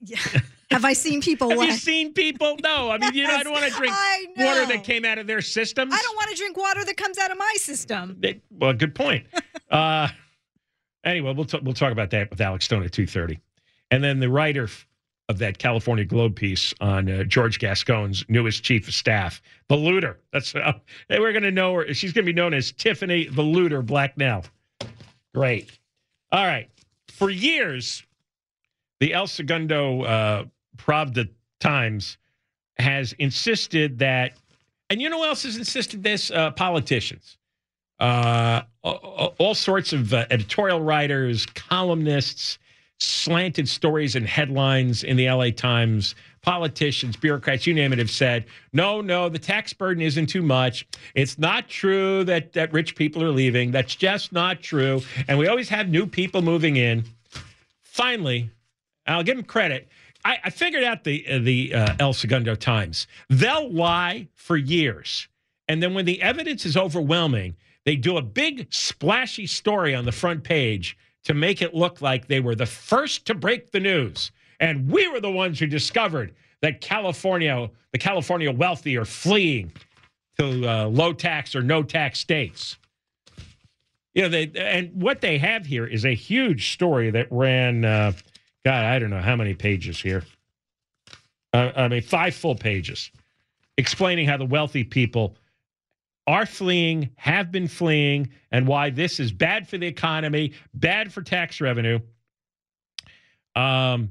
Yeah. 0.01 0.19
Have 0.71 0.85
I 0.85 0.95
seen 0.95 1.21
people? 1.21 1.51
Have 1.51 1.63
you 1.63 1.73
seen 1.73 2.13
people? 2.13 2.57
No, 2.63 2.91
I 2.91 2.99
mean, 2.99 3.15
you 3.15 3.25
know, 3.25 3.35
I 3.35 3.43
don't 3.43 3.53
want 3.53 3.67
to 3.67 3.71
drink 3.79 3.95
water 4.37 4.67
that 4.67 4.83
came 4.85 5.05
out 5.05 5.19
of 5.19 5.27
their 5.27 5.41
systems. 5.41 5.93
I 5.95 6.03
don't 6.03 6.17
want 6.17 6.31
to 6.31 6.37
drink 6.37 6.57
water 6.57 6.85
that 6.85 6.97
comes 6.97 7.19
out 7.19 7.31
of 7.31 7.39
my 7.39 7.55
system. 7.57 8.17
They- 8.19 8.41
well, 8.51 8.73
good 8.73 8.95
point. 8.95 9.27
uh, 9.71 10.09
anyway, 11.05 11.33
we'll 11.35 11.45
t- 11.45 11.61
we'll 11.63 11.75
talk 11.75 11.93
about 11.93 12.11
that 12.11 12.31
with 12.31 12.41
Alex 12.41 12.65
Stone 12.65 12.83
at 12.83 12.93
two 12.93 13.07
thirty, 13.07 13.39
and 13.91 14.03
then 14.03 14.19
the 14.19 14.29
writer 14.29 14.69
of 15.29 15.39
that 15.39 15.59
California 15.59 16.05
Globe 16.05 16.37
piece 16.37 16.73
on 16.81 17.09
uh, 17.11 17.25
George 17.25 17.59
Gascon's 17.59 18.25
newest 18.29 18.63
chief 18.63 18.87
of 18.89 18.95
staff, 18.95 19.41
the 19.69 19.77
looter. 19.77 20.19
That's 20.33 20.55
uh, 20.55 20.73
hey, 21.09 21.21
we're 21.21 21.33
going 21.33 21.43
to 21.45 21.51
know 21.53 21.75
her. 21.75 21.95
She's 21.95 22.13
going 22.13 22.25
to 22.27 22.33
be 22.33 22.37
known 22.37 22.55
as 22.55 22.73
Tiffany 22.73 23.27
the 23.27 23.43
Looter 23.43 23.83
Blacknell. 23.83 24.45
Great. 25.35 25.79
All 26.33 26.45
right. 26.45 26.69
For 27.09 27.31
years, 27.31 28.03
the 29.01 29.15
El 29.15 29.27
Segundo 29.27 30.03
uh, 30.03 30.45
Pravda 30.77 31.29
Times 31.61 32.19
has 32.79 33.13
insisted 33.15 33.99
that, 34.01 34.33
and 34.91 35.01
you 35.01 35.09
know 35.09 35.19
who 35.19 35.27
else 35.27 35.43
has 35.45 35.57
insisted 35.57 36.03
this? 36.03 36.31
Uh, 36.31 36.51
politicians 36.51 37.39
uh, 37.99 38.63
all, 38.83 39.55
sorts 39.55 39.93
of 39.93 40.13
uh, 40.13 40.27
editorial 40.31 40.81
writers, 40.81 41.47
columnists, 41.47 42.59
slanted 42.99 43.69
stories 43.69 44.17
and 44.17 44.27
headlines 44.27 45.03
in 45.03 45.17
the 45.17 45.31
LA 45.31 45.51
Times, 45.51 46.15
politicians, 46.43 47.17
bureaucrats, 47.17 47.67
you 47.67 47.75
name 47.75 47.93
it, 47.93 47.99
have 47.99 48.11
said, 48.11 48.45
no, 48.73 49.01
no, 49.01 49.29
the 49.29 49.39
tax 49.39 49.73
burden 49.73 50.03
isn't 50.03 50.27
too 50.27 50.43
much. 50.43 50.87
It's 51.15 51.39
not 51.39 51.69
true 51.69 52.25
that, 52.25 52.53
that 52.53 52.73
rich 52.73 52.95
people 52.95 53.23
are 53.23 53.31
leaving. 53.31 53.71
That's 53.71 53.95
just 53.95 54.33
not 54.33 54.61
true. 54.61 55.03
And 55.29 55.39
we 55.39 55.49
always 55.49 55.69
have 55.71 55.89
new 55.89 56.07
people 56.07 56.43
moving 56.43 56.77
in. 56.77 57.05
Finally, 57.83 58.51
I'll 59.07 59.23
give 59.23 59.37
them 59.37 59.45
credit. 59.45 59.89
I, 60.27 60.41
I 60.43 60.51
figured 60.51 60.83
out 60.83 61.05
the 61.05 61.25
uh, 61.29 61.39
the 61.39 61.73
uh, 61.73 61.95
El 62.01 62.13
Segundo 62.13 62.57
Times. 62.57 63.07
They'll 63.31 63.73
lie 63.73 64.27
for 64.35 64.57
years, 64.57 65.29
and 65.69 65.81
then 65.81 65.95
when 65.95 66.05
the 66.05 66.21
evidence 66.21 66.67
is 66.67 66.77
overwhelming, 66.77 67.55
they 67.85 67.95
do 67.95 68.17
a 68.17 68.23
big 68.23 68.67
splashy 68.71 69.47
story 69.47 69.95
on 69.95 70.05
the 70.05 70.11
front 70.11 70.43
page 70.43 70.99
to 71.25 71.35
make 71.35 71.63
it 71.63 71.75
look 71.75 72.03
like 72.03 72.27
they 72.27 72.41
were 72.41 72.57
the 72.57 72.67
first 72.67 73.25
to 73.27 73.35
break 73.35 73.71
the 73.71 73.79
news, 73.79 74.33
and 74.59 74.91
we 74.91 75.07
were 75.07 75.21
the 75.21 75.31
ones 75.31 75.61
who 75.61 75.67
discovered 75.67 76.35
that 76.61 76.81
California, 76.81 77.71
the 77.93 77.99
California 77.99 78.51
wealthy, 78.51 78.97
are 78.97 79.05
fleeing 79.05 79.71
to 80.41 80.69
uh, 80.69 80.87
low 80.87 81.13
tax 81.13 81.55
or 81.55 81.63
no 81.63 81.85
tax 81.85 82.19
states. 82.19 82.77
You 84.15 84.23
know, 84.23 84.29
they 84.29 84.51
and 84.57 84.91
what 85.01 85.21
they 85.21 85.39
have 85.39 85.67
here 85.67 85.87
is 85.87 86.05
a 86.05 86.15
huge 86.15 86.73
story 86.73 87.11
that 87.11 87.29
ran. 87.31 87.85
Uh, 87.85 88.13
God, 88.67 88.85
I 88.85 88.99
don't 88.99 89.11
know 89.11 89.21
how 89.21 89.37
many 89.37 89.55
pages 89.55 90.03
here. 90.03 90.25
Uh, 91.53 91.71
I 91.77 91.87
mean, 91.87 92.03
five 92.03 92.35
full 92.35 92.57
pages 92.57 93.13
explaining 93.79 94.27
how 94.27 94.39
the 94.39 94.45
wealthy 94.45 94.83
people 94.83 95.37
are 96.27 96.47
fleeing, 96.47 97.11
have 97.15 97.53
been 97.53 97.69
fleeing, 97.69 98.29
and 98.51 98.67
why 98.67 98.91
this 98.91 99.21
is 99.21 99.31
bad 99.31 99.69
for 99.69 99.79
the 99.79 99.87
economy, 99.87 100.53
bad 100.75 101.13
for 101.13 101.23
tax 101.23 101.61
revenue. 101.61 102.01
Um, 103.55 104.11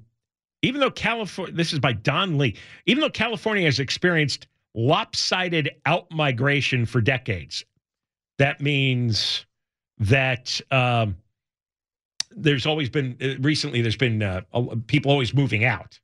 even 0.61 0.79
though 0.79 0.89
California, 0.89 1.53
this 1.53 1.73
is 1.73 1.79
by 1.79 1.91
Don 1.91 2.37
Lee, 2.37 2.55
even 2.85 3.01
though 3.01 3.09
California 3.09 3.65
has 3.65 3.81
experienced 3.81 4.47
lopsided 4.73 5.69
out 5.85 6.09
migration 6.11 6.85
for 6.85 7.01
decades, 7.01 7.65
that 8.37 8.61
means 8.61 9.45
that 9.97 10.61
um, 10.71 11.17
there's 12.35 12.65
always 12.65 12.89
been 12.89 13.15
uh, 13.21 13.41
recently 13.41 13.81
there's 13.81 13.95
been 13.95 14.21
uh, 14.21 14.41
people 14.87 15.11
always 15.11 15.33
moving 15.33 15.63
out, 15.63 15.99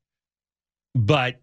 but 0.96 1.40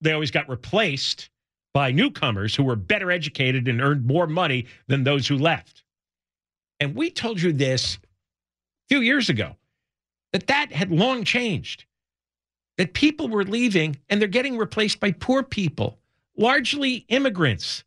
they 0.00 0.12
always 0.12 0.30
got 0.30 0.48
replaced 0.48 1.30
by 1.74 1.90
newcomers 1.92 2.54
who 2.54 2.62
were 2.62 2.76
better 2.76 3.10
educated 3.10 3.68
and 3.68 3.80
earned 3.80 4.04
more 4.04 4.26
money 4.26 4.66
than 4.86 5.04
those 5.04 5.26
who 5.26 5.36
left. 5.36 5.84
And 6.80 6.94
we 6.94 7.10
told 7.10 7.40
you 7.40 7.52
this 7.52 7.96
a 7.96 7.98
few 8.88 9.00
years 9.00 9.28
ago 9.28 9.56
that 10.32 10.46
that 10.46 10.72
had 10.72 10.90
long 10.90 11.24
changed. 11.24 11.84
That 12.76 12.94
people 12.94 13.28
were 13.28 13.44
leaving 13.44 13.96
and 14.08 14.20
they're 14.20 14.28
getting 14.28 14.56
replaced 14.56 15.00
by 15.00 15.10
poor 15.10 15.42
people, 15.42 15.98
largely 16.36 17.04
immigrants, 17.08 17.82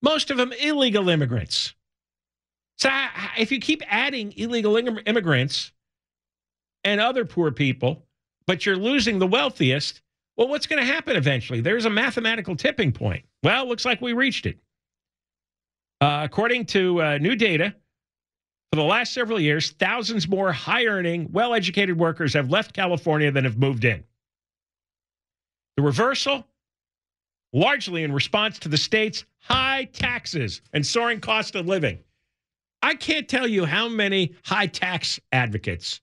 most 0.00 0.30
of 0.30 0.38
them 0.38 0.52
illegal 0.60 1.10
immigrants. 1.10 1.74
So 2.78 2.90
if 3.38 3.52
you 3.52 3.60
keep 3.60 3.82
adding 3.86 4.32
illegal 4.36 4.76
immigrants 4.76 5.72
and 6.82 7.00
other 7.00 7.24
poor 7.24 7.50
people, 7.50 8.04
but 8.46 8.66
you're 8.66 8.76
losing 8.76 9.18
the 9.18 9.26
wealthiest, 9.26 10.02
well, 10.36 10.48
what's 10.48 10.66
going 10.66 10.84
to 10.84 10.92
happen 10.92 11.16
eventually? 11.16 11.60
There's 11.60 11.84
a 11.84 11.90
mathematical 11.90 12.56
tipping 12.56 12.92
point. 12.92 13.24
Well, 13.42 13.66
looks 13.68 13.84
like 13.84 14.00
we 14.00 14.12
reached 14.12 14.46
it. 14.46 14.58
Uh, 16.00 16.22
according 16.24 16.66
to 16.66 17.00
uh, 17.00 17.18
new 17.18 17.36
data, 17.36 17.74
for 18.72 18.76
the 18.76 18.82
last 18.82 19.14
several 19.14 19.38
years, 19.38 19.70
thousands 19.70 20.26
more 20.26 20.50
high 20.52 20.86
earning, 20.86 21.28
well 21.30 21.54
educated 21.54 21.96
workers 21.96 22.34
have 22.34 22.50
left 22.50 22.74
California 22.74 23.30
than 23.30 23.44
have 23.44 23.56
moved 23.56 23.84
in. 23.84 24.02
The 25.76 25.82
reversal, 25.82 26.46
largely 27.52 28.02
in 28.02 28.12
response 28.12 28.58
to 28.60 28.68
the 28.68 28.76
state's 28.76 29.24
high 29.38 29.84
taxes 29.92 30.60
and 30.72 30.84
soaring 30.84 31.20
cost 31.20 31.54
of 31.54 31.66
living. 31.66 32.00
I 32.84 32.94
can't 32.94 33.26
tell 33.26 33.48
you 33.48 33.64
how 33.64 33.88
many 33.88 34.34
high 34.44 34.66
tax 34.66 35.18
advocates 35.32 36.02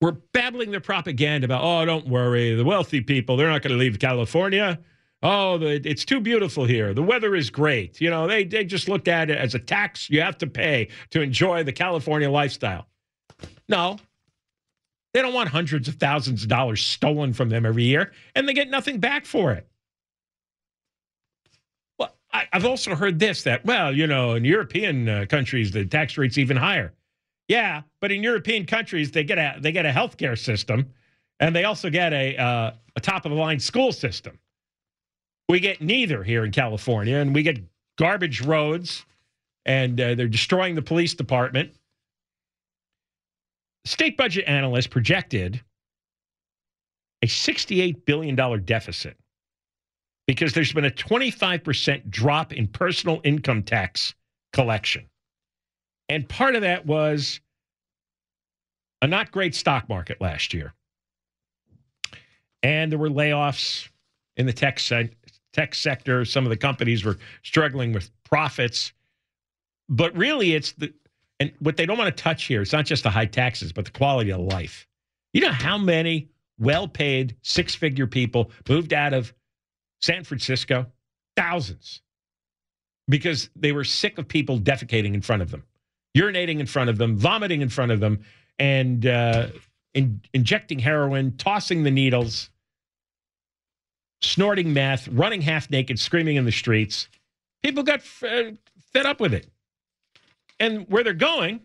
were 0.00 0.12
babbling 0.32 0.72
their 0.72 0.80
propaganda 0.80 1.44
about, 1.44 1.62
oh, 1.62 1.84
don't 1.84 2.08
worry, 2.08 2.56
the 2.56 2.64
wealthy 2.64 3.00
people, 3.00 3.36
they're 3.36 3.48
not 3.48 3.62
going 3.62 3.70
to 3.70 3.78
leave 3.78 4.00
California. 4.00 4.80
Oh, 5.22 5.58
the, 5.58 5.80
it's 5.88 6.04
too 6.04 6.20
beautiful 6.20 6.64
here. 6.64 6.92
The 6.92 7.04
weather 7.04 7.36
is 7.36 7.50
great. 7.50 8.00
You 8.00 8.10
know, 8.10 8.26
they, 8.26 8.42
they 8.42 8.64
just 8.64 8.88
looked 8.88 9.06
at 9.06 9.30
it 9.30 9.38
as 9.38 9.54
a 9.54 9.60
tax 9.60 10.10
you 10.10 10.20
have 10.22 10.38
to 10.38 10.48
pay 10.48 10.88
to 11.10 11.22
enjoy 11.22 11.62
the 11.62 11.72
California 11.72 12.28
lifestyle. 12.28 12.88
No, 13.68 13.98
they 15.14 15.22
don't 15.22 15.34
want 15.34 15.50
hundreds 15.50 15.86
of 15.86 15.94
thousands 15.94 16.42
of 16.42 16.48
dollars 16.48 16.84
stolen 16.84 17.32
from 17.32 17.48
them 17.48 17.64
every 17.64 17.84
year, 17.84 18.10
and 18.34 18.48
they 18.48 18.54
get 18.54 18.70
nothing 18.70 18.98
back 18.98 19.24
for 19.24 19.52
it. 19.52 19.68
I, 22.36 22.48
have 22.52 22.66
also 22.66 22.94
heard 22.94 23.18
this 23.18 23.42
that, 23.44 23.64
well, 23.64 23.94
you 23.94 24.06
know, 24.06 24.34
in 24.34 24.44
European 24.44 25.08
uh, 25.08 25.26
countries, 25.28 25.70
the 25.70 25.84
tax 25.84 26.18
rate's 26.18 26.38
even 26.38 26.56
higher. 26.56 26.92
Yeah, 27.48 27.82
but 28.00 28.12
in 28.12 28.22
European 28.22 28.66
countries, 28.66 29.10
they 29.10 29.24
get 29.24 29.38
a 29.38 29.56
they 29.60 29.72
get 29.72 29.86
a 29.86 29.90
healthcare 29.90 30.38
system, 30.38 30.92
and 31.40 31.54
they 31.54 31.64
also 31.64 31.90
get 31.90 32.12
a 32.12 32.36
uh, 32.36 32.72
a 32.96 33.00
top 33.00 33.24
of 33.24 33.30
the 33.30 33.36
line 33.36 33.60
school 33.60 33.92
system. 33.92 34.38
We 35.48 35.60
get 35.60 35.80
neither 35.80 36.24
here 36.24 36.44
in 36.44 36.50
California, 36.50 37.16
and 37.16 37.34
we 37.34 37.42
get 37.42 37.60
garbage 37.98 38.42
roads, 38.42 39.06
and 39.64 40.00
uh, 40.00 40.14
they're 40.16 40.26
destroying 40.28 40.74
the 40.74 40.82
police 40.82 41.14
department. 41.14 41.72
State 43.84 44.16
budget 44.16 44.44
analysts 44.48 44.88
projected 44.88 45.62
a 47.22 47.26
$68 47.26 48.04
billion 48.04 48.34
deficit 48.64 49.16
because 50.26 50.52
there's 50.52 50.72
been 50.72 50.84
a 50.84 50.90
25% 50.90 52.10
drop 52.10 52.52
in 52.52 52.66
personal 52.66 53.20
income 53.24 53.62
tax 53.62 54.14
collection. 54.52 55.08
And 56.08 56.28
part 56.28 56.54
of 56.54 56.62
that 56.62 56.86
was 56.86 57.40
a 59.02 59.06
not 59.06 59.30
great 59.30 59.54
stock 59.54 59.88
market 59.88 60.20
last 60.20 60.54
year. 60.54 60.74
And 62.62 62.90
there 62.90 62.98
were 62.98 63.10
layoffs 63.10 63.88
in 64.36 64.46
the 64.46 64.52
tech 64.52 64.78
se- 64.78 65.10
tech 65.52 65.74
sector. 65.74 66.24
Some 66.24 66.44
of 66.44 66.50
the 66.50 66.56
companies 66.56 67.04
were 67.04 67.18
struggling 67.42 67.92
with 67.92 68.10
profits. 68.24 68.92
But 69.88 70.16
really, 70.16 70.54
it's 70.54 70.72
the, 70.72 70.92
and 71.38 71.52
what 71.60 71.76
they 71.76 71.86
don't 71.86 71.98
want 71.98 72.14
to 72.14 72.22
touch 72.22 72.44
here, 72.44 72.62
it's 72.62 72.72
not 72.72 72.86
just 72.86 73.02
the 73.02 73.10
high 73.10 73.26
taxes, 73.26 73.72
but 73.72 73.84
the 73.84 73.90
quality 73.90 74.30
of 74.30 74.40
life. 74.40 74.86
You 75.32 75.42
know 75.42 75.52
how 75.52 75.78
many 75.78 76.28
well 76.58 76.88
paid 76.88 77.36
six 77.42 77.74
figure 77.74 78.06
people 78.06 78.50
moved 78.68 78.92
out 78.92 79.12
of 79.12 79.32
San 80.00 80.24
Francisco? 80.24 80.86
Thousands. 81.36 82.02
Because 83.08 83.50
they 83.54 83.72
were 83.72 83.84
sick 83.84 84.18
of 84.18 84.26
people 84.26 84.58
defecating 84.58 85.14
in 85.14 85.22
front 85.22 85.42
of 85.42 85.50
them, 85.50 85.62
urinating 86.16 86.58
in 86.58 86.66
front 86.66 86.90
of 86.90 86.98
them, 86.98 87.16
vomiting 87.16 87.60
in 87.60 87.68
front 87.68 87.92
of 87.92 88.00
them, 88.00 88.20
and 88.58 89.06
uh, 89.06 89.48
in, 89.94 90.20
injecting 90.34 90.78
heroin, 90.78 91.36
tossing 91.36 91.84
the 91.84 91.90
needles 91.90 92.50
snorting 94.22 94.72
meth, 94.72 95.08
running 95.08 95.40
half 95.40 95.70
naked, 95.70 95.98
screaming 95.98 96.36
in 96.36 96.44
the 96.44 96.52
streets. 96.52 97.08
People 97.62 97.82
got 97.82 98.00
f- 98.00 98.22
uh, 98.22 98.50
fed 98.92 99.06
up 99.06 99.20
with 99.20 99.34
it. 99.34 99.46
And 100.58 100.88
where 100.88 101.04
they're 101.04 101.12
going 101.12 101.60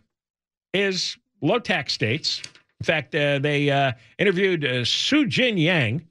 is 0.74 1.18
low 1.42 1.60
tax 1.60 1.94
states. 1.94 2.42
In 2.80 2.86
fact, 2.86 3.16
uh, 3.16 3.40
they 3.40 3.70
uh, 3.70 3.94
interviewed 4.18 4.66
uh, 4.66 4.84
Su 4.86 5.26
Jin 5.26 5.58
Yang. 5.58 6.08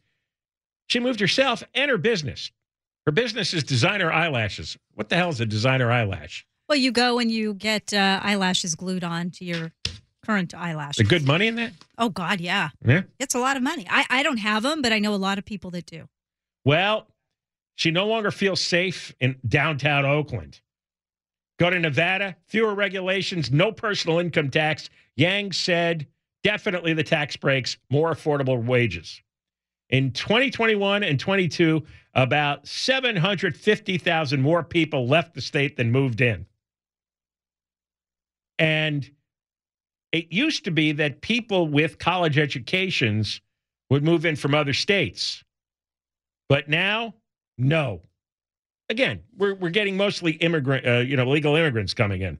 She 0.91 0.99
moved 0.99 1.21
herself 1.21 1.63
and 1.73 1.89
her 1.89 1.99
business. 1.99 2.51
Her 3.07 3.13
business 3.13 3.55
is 3.55 3.63
designer 3.63 4.11
eyelashes. 4.11 4.77
What 4.95 5.09
the 5.09 5.15
hell 5.15 5.29
is 5.29 5.41
a 5.41 5.47
designer 5.47 5.91
eyelash? 5.91 6.45
Well, 6.69 6.79
you 6.79 6.91
go 6.91 7.21
and 7.21 7.31
you 7.31 7.55
get 7.55 7.95
uh, 7.95 8.19
eyelashes 8.21 8.75
glued 8.75 9.05
on 9.05 9.31
to 9.33 9.45
your 9.45 9.71
current 10.27 10.53
eyelashes. 10.53 10.97
The 10.97 11.05
good 11.05 11.25
money 11.25 11.47
in 11.47 11.55
that? 11.55 11.75
Oh 11.97 12.09
God, 12.09 12.41
yeah. 12.41 12.71
Yeah. 12.85 13.03
It's 13.21 13.37
a 13.37 13.39
lot 13.39 13.57
of 13.57 13.63
money. 13.63 13.87
I, 13.89 14.05
I 14.11 14.23
don't 14.25 14.39
have 14.39 14.65
them, 14.65 14.83
but 14.83 14.93
I 14.93 14.99
know 14.99 15.15
a 15.15 15.17
lot 15.17 15.39
of 15.39 15.45
people 15.45 15.71
that 15.71 15.87
do. 15.87 16.09
Well, 16.65 17.07
she 17.77 17.93
no 17.93 18.09
longer 18.09 18.33
feels 18.33 18.61
safe 18.61 19.15
in 19.21 19.37
downtown 19.47 20.05
Oakland. 20.05 20.61
Go 21.61 21.71
to 21.71 21.79
Nevada, 21.79 22.35
fewer 22.49 22.75
regulations, 22.75 23.53
no 23.53 23.71
personal 23.71 24.19
income 24.19 24.51
tax. 24.51 24.91
Yang 25.15 25.53
said 25.53 26.07
definitely 26.43 26.95
the 26.95 27.05
tax 27.05 27.37
breaks, 27.37 27.79
more 27.91 28.13
affordable 28.13 28.61
wages. 28.65 29.23
In 29.91 30.13
2021 30.13 31.03
and 31.03 31.19
22, 31.19 31.83
about 32.15 32.67
750,000 32.67 34.41
more 34.41 34.63
people 34.63 35.07
left 35.07 35.35
the 35.35 35.41
state 35.41 35.77
than 35.77 35.91
moved 35.91 36.21
in. 36.21 36.47
And 38.59 39.11
it 40.13 40.33
used 40.33 40.65
to 40.65 40.71
be 40.71 40.93
that 40.93 41.21
people 41.21 41.67
with 41.67 41.99
college 41.99 42.39
educations 42.39 43.41
would 43.91 44.05
move 44.05 44.25
in 44.25 44.37
from 44.37 44.55
other 44.55 44.73
states. 44.73 45.43
But 46.49 46.69
now, 46.69 47.15
no. 47.59 48.03
Again, 48.89 49.23
we're, 49.37 49.55
we're 49.55 49.71
getting 49.71 49.97
mostly 49.97 50.33
immigrant, 50.33 50.87
uh, 50.87 50.99
you 50.99 51.17
know, 51.17 51.29
legal 51.29 51.55
immigrants 51.57 51.95
coming 51.95 52.23
in. 52.23 52.39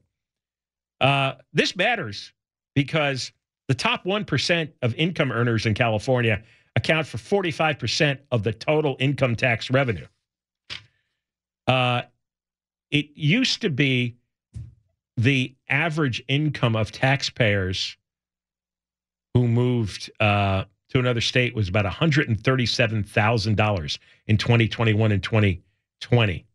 Uh, 0.99 1.33
this 1.53 1.75
matters 1.75 2.33
because 2.75 3.31
the 3.67 3.73
top 3.73 4.05
1% 4.05 4.71
of 4.81 4.93
income 4.95 5.31
earners 5.31 5.65
in 5.65 5.73
California 5.73 6.43
account 6.75 7.07
for 7.07 7.17
45% 7.17 8.19
of 8.31 8.43
the 8.43 8.53
total 8.53 8.95
income 8.99 9.35
tax 9.35 9.69
revenue. 9.69 10.07
Uh, 11.67 12.03
it 12.89 13.09
used 13.15 13.61
to 13.61 13.69
be 13.69 14.15
the 15.17 15.53
average 15.69 16.23
income 16.27 16.75
of 16.75 16.91
taxpayers 16.91 17.97
who 19.33 19.47
moved 19.47 20.11
uh, 20.19 20.65
to 20.89 20.99
another 20.99 21.21
state 21.21 21.55
was 21.55 21.69
about 21.69 21.85
$137,000 21.85 23.97
in 24.27 24.37
2021 24.37 25.11
and 25.11 25.23
2020. 25.23 26.45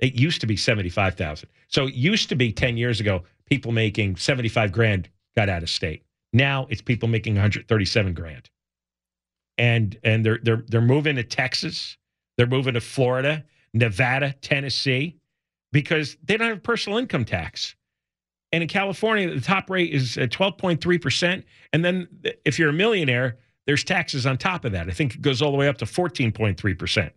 It 0.00 0.14
used 0.14 0.40
to 0.40 0.46
be 0.46 0.56
75,000. 0.56 1.48
So 1.68 1.86
it 1.86 1.94
used 1.94 2.28
to 2.30 2.34
be 2.34 2.52
10 2.52 2.76
years 2.76 2.98
ago 3.00 3.22
people 3.46 3.72
making 3.72 4.16
75 4.16 4.72
grand 4.72 5.08
got 5.36 5.48
out 5.48 5.62
of 5.62 5.70
state. 5.70 6.02
Now 6.32 6.66
it's 6.68 6.82
people 6.82 7.08
making 7.08 7.34
137 7.34 8.12
grand. 8.12 8.50
And 9.56 9.98
and 10.02 10.24
they're 10.24 10.40
they're 10.42 10.64
they're 10.68 10.80
moving 10.80 11.16
to 11.16 11.22
Texas, 11.22 11.96
they're 12.36 12.46
moving 12.46 12.74
to 12.74 12.80
Florida, 12.80 13.44
Nevada, 13.72 14.34
Tennessee 14.40 15.16
because 15.72 16.16
they 16.24 16.36
don't 16.36 16.48
have 16.48 16.62
personal 16.62 16.98
income 16.98 17.24
tax. 17.24 17.74
And 18.52 18.62
in 18.62 18.68
California, 18.68 19.34
the 19.34 19.40
top 19.40 19.68
rate 19.68 19.92
is 19.92 20.16
12.3%. 20.16 21.42
And 21.72 21.84
then 21.84 22.06
if 22.44 22.56
you're 22.56 22.70
a 22.70 22.72
millionaire, 22.72 23.38
there's 23.66 23.82
taxes 23.82 24.26
on 24.26 24.38
top 24.38 24.64
of 24.64 24.70
that. 24.72 24.88
I 24.88 24.92
think 24.92 25.16
it 25.16 25.22
goes 25.22 25.42
all 25.42 25.50
the 25.50 25.56
way 25.56 25.66
up 25.66 25.78
to 25.78 25.84
14.3%. 25.84 27.10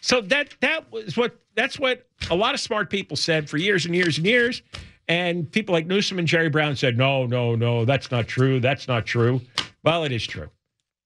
So 0.00 0.20
that 0.22 0.54
that 0.60 0.90
was 0.92 1.16
what 1.16 1.36
that's 1.56 1.78
what 1.78 2.06
a 2.30 2.34
lot 2.36 2.54
of 2.54 2.60
smart 2.60 2.88
people 2.90 3.16
said 3.16 3.50
for 3.50 3.56
years 3.56 3.84
and 3.86 3.94
years 3.94 4.18
and 4.18 4.26
years. 4.26 4.62
And 5.08 5.50
people 5.50 5.72
like 5.72 5.86
Newsom 5.86 6.18
and 6.18 6.26
Jerry 6.26 6.48
Brown 6.48 6.76
said, 6.76 6.96
no, 6.96 7.26
no, 7.26 7.54
no, 7.54 7.84
that's 7.84 8.10
not 8.10 8.26
true. 8.26 8.60
That's 8.60 8.88
not 8.88 9.04
true. 9.04 9.40
Well, 9.86 10.02
it 10.02 10.10
is 10.10 10.26
true. 10.26 10.50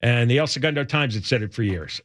And 0.01 0.31
the 0.31 0.39
El 0.39 0.47
Segundo 0.47 0.85
Times 0.85 1.15
had 1.15 1.27
said 1.27 1.43
it 1.43 1.53
for 1.53 1.63
years. 1.63 2.01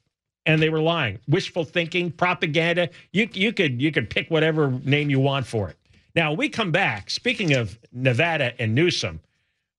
And 0.45 0.61
they 0.61 0.69
were 0.69 0.81
lying. 0.81 1.19
Wishful 1.27 1.63
thinking, 1.63 2.11
propaganda. 2.11 2.89
You 3.13 3.27
you 3.33 3.53
could 3.53 3.81
you 3.81 3.91
could 3.91 4.09
pick 4.09 4.29
whatever 4.29 4.69
name 4.83 5.09
you 5.09 5.19
want 5.19 5.47
for 5.47 5.69
it. 5.69 5.77
Now 6.13 6.33
we 6.33 6.49
come 6.49 6.71
back. 6.71 7.09
Speaking 7.09 7.53
of 7.53 7.79
Nevada 7.91 8.53
and 8.61 8.75
Newsom, 8.75 9.21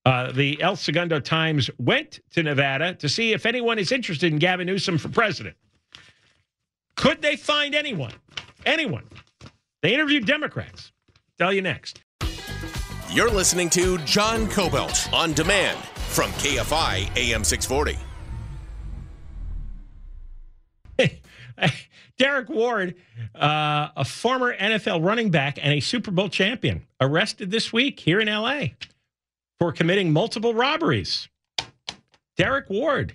uh, 0.07 0.33
the 0.33 0.61
El 0.61 0.75
Segundo 0.75 1.21
Times 1.21 1.71
went 1.79 2.21
to 2.31 2.43
Nevada 2.43 2.95
to 2.95 3.09
see 3.09 3.33
if 3.33 3.47
anyone 3.47 3.79
is 3.79 3.93
interested 3.93 4.33
in 4.33 4.39
Gavin 4.39 4.67
Newsom 4.67 4.99
for 4.99 5.09
president. 5.09 5.57
Could 6.97 7.23
they 7.23 7.37
find 7.37 7.75
anyone? 7.75 8.13
Anyone? 8.65 9.05
They 9.83 9.95
interviewed 9.95 10.27
Democrats. 10.27 10.91
Tell 11.39 11.53
you 11.53 11.63
next. 11.63 12.01
You're 13.11 13.31
listening 13.31 13.71
to 13.71 13.99
John 13.99 14.47
Kobylt 14.47 15.13
on 15.13 15.33
demand 15.35 15.79
from 16.17 16.31
KFI 16.33 17.15
AM 17.15 17.45
640. 17.45 17.99
Derrick 22.19 22.49
Ward, 22.49 22.95
uh, 23.35 23.89
a 23.95 24.03
former 24.03 24.57
NFL 24.57 25.05
running 25.05 25.31
back 25.31 25.59
and 25.61 25.75
a 25.75 25.81
Super 25.81 26.11
Bowl 26.11 26.31
champion, 26.31 26.87
arrested 27.03 27.51
this 27.51 27.71
week 27.71 28.01
here 28.01 28.19
in 28.19 28.29
LA 28.29 28.69
for 29.61 29.73
committing 29.73 30.11
multiple 30.11 30.55
robberies. 30.55 31.29
Derrick 32.39 32.71
Ward 32.71 33.15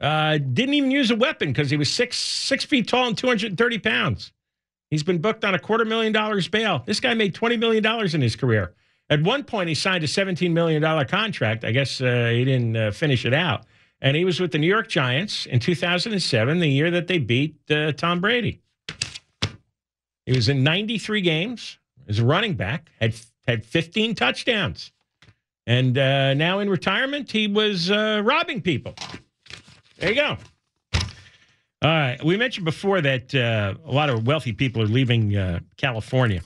uh, 0.00 0.38
didn't 0.38 0.74
even 0.74 0.92
use 0.92 1.10
a 1.10 1.16
weapon 1.16 1.48
because 1.48 1.70
he 1.70 1.76
was 1.76 1.92
six 1.92 2.16
six 2.16 2.64
feet 2.64 2.86
tall 2.86 3.08
and 3.08 3.18
230 3.18 3.78
pounds. 3.80 4.30
He's 4.90 5.02
been 5.02 5.18
booked 5.18 5.44
on 5.44 5.56
a 5.56 5.58
quarter 5.58 5.84
million 5.84 6.12
dollars 6.12 6.46
bail. 6.46 6.84
This 6.86 7.00
guy 7.00 7.14
made 7.14 7.34
$20 7.34 7.58
million 7.58 7.84
in 8.14 8.20
his 8.20 8.36
career. 8.36 8.74
At 9.10 9.22
one 9.22 9.44
point, 9.44 9.68
he 9.68 9.74
signed 9.74 10.04
a 10.04 10.06
$17 10.06 10.52
million 10.52 10.82
contract. 11.06 11.64
I 11.64 11.72
guess 11.72 12.00
uh, 12.00 12.30
he 12.32 12.44
didn't 12.44 12.76
uh, 12.76 12.90
finish 12.90 13.24
it 13.24 13.32
out. 13.32 13.64
And 14.00 14.16
he 14.16 14.24
was 14.24 14.38
with 14.38 14.52
the 14.52 14.58
New 14.58 14.66
York 14.66 14.88
Giants 14.88 15.46
in 15.46 15.60
2007, 15.60 16.58
the 16.58 16.68
year 16.68 16.90
that 16.90 17.08
they 17.08 17.18
beat 17.18 17.56
uh, 17.70 17.92
Tom 17.92 18.20
Brady. 18.20 18.60
He 20.26 20.32
was 20.34 20.48
in 20.48 20.62
93 20.62 21.22
games 21.22 21.78
as 22.06 22.18
a 22.18 22.24
running 22.24 22.54
back, 22.54 22.90
had, 23.00 23.14
had 23.46 23.64
15 23.64 24.14
touchdowns. 24.14 24.92
And 25.66 25.96
uh, 25.96 26.34
now 26.34 26.60
in 26.60 26.68
retirement, 26.70 27.30
he 27.32 27.48
was 27.48 27.90
uh, 27.90 28.22
robbing 28.24 28.60
people. 28.60 28.94
There 29.98 30.10
you 30.10 30.14
go. 30.14 30.36
All 31.80 31.90
right. 31.90 32.22
We 32.22 32.36
mentioned 32.36 32.66
before 32.66 33.00
that 33.00 33.34
uh, 33.34 33.74
a 33.84 33.92
lot 33.92 34.10
of 34.10 34.26
wealthy 34.26 34.52
people 34.52 34.82
are 34.82 34.86
leaving 34.86 35.62
California, 35.76 36.42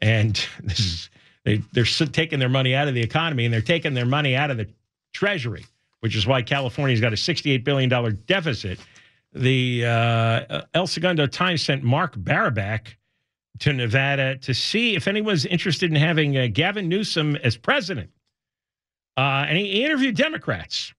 and 0.00 0.34
this 0.62 0.78
is 0.78 1.10
they 1.46 1.62
they're 1.72 1.84
taking 1.84 2.38
their 2.38 2.50
money 2.50 2.74
out 2.74 2.88
of 2.88 2.94
the 2.94 3.00
economy 3.00 3.46
and 3.46 3.54
they're 3.54 3.62
taking 3.62 3.94
their 3.94 4.04
money 4.04 4.36
out 4.36 4.50
of 4.50 4.58
the 4.58 4.68
treasury, 5.14 5.64
which 6.00 6.14
is 6.14 6.26
why 6.26 6.42
California's 6.42 7.00
got 7.00 7.14
a 7.14 7.16
sixty-eight 7.16 7.64
billion 7.64 7.88
dollar 7.88 8.10
deficit. 8.10 8.78
The 9.32 9.86
uh, 9.86 10.62
El 10.74 10.86
Segundo 10.86 11.26
Times 11.26 11.62
sent 11.62 11.82
Mark 11.82 12.12
Barabak 12.16 12.98
to 13.60 13.72
Nevada 13.72 14.36
to 14.36 14.52
see 14.52 14.96
if 14.96 15.08
anyone's 15.08 15.46
interested 15.46 15.90
in 15.90 15.96
having 15.96 16.36
uh, 16.36 16.48
Gavin 16.52 16.90
Newsom 16.90 17.36
as 17.36 17.56
president, 17.56 18.10
uh, 19.16 19.46
and 19.48 19.56
he 19.56 19.82
interviewed 19.82 20.16
Democrats, 20.16 20.92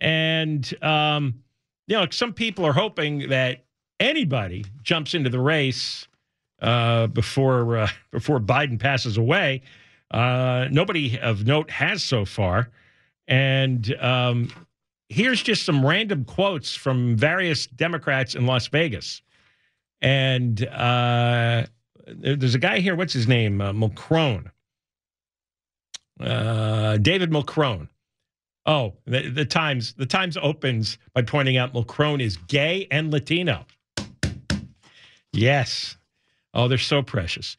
and. 0.00 0.74
Um, 0.82 1.44
you 1.88 1.96
know, 1.96 2.04
some 2.10 2.32
people 2.32 2.66
are 2.66 2.72
hoping 2.72 3.28
that 3.28 3.64
anybody 4.00 4.64
jumps 4.82 5.14
into 5.14 5.30
the 5.30 5.38
race 5.38 6.08
uh, 6.66 7.06
before 7.06 7.78
uh, 7.78 7.88
before 8.10 8.40
Biden 8.40 8.78
passes 8.78 9.16
away. 9.16 9.62
Uh, 10.10 10.68
nobody 10.70 11.18
of 11.18 11.46
note 11.46 11.70
has 11.70 12.02
so 12.02 12.24
far, 12.24 12.68
and 13.26 13.94
um, 14.00 14.50
here's 15.08 15.42
just 15.42 15.64
some 15.64 15.84
random 15.84 16.24
quotes 16.24 16.74
from 16.74 17.16
various 17.16 17.66
Democrats 17.66 18.34
in 18.34 18.46
Las 18.46 18.66
Vegas. 18.68 19.22
And 20.02 20.64
uh, 20.66 21.66
there's 22.06 22.54
a 22.54 22.58
guy 22.58 22.80
here. 22.80 22.94
What's 22.94 23.12
his 23.12 23.26
name? 23.26 23.60
Uh, 23.60 23.72
Mulcrone. 23.72 24.50
Uh, 26.20 26.98
David 26.98 27.30
Mulcrone. 27.30 27.88
Oh, 28.66 28.94
the, 29.06 29.28
the, 29.30 29.44
Times. 29.44 29.94
The 29.94 30.06
Times 30.06 30.36
opens 30.36 30.98
by 31.14 31.22
pointing 31.22 31.56
out 31.56 31.72
Mulcrone 31.72 32.20
is 32.20 32.36
gay 32.36 32.86
and 32.90 33.12
Latino. 33.12 33.64
Yes. 35.32 35.96
Oh, 36.56 36.68
they're 36.68 36.78
so 36.78 37.02
precious. 37.02 37.58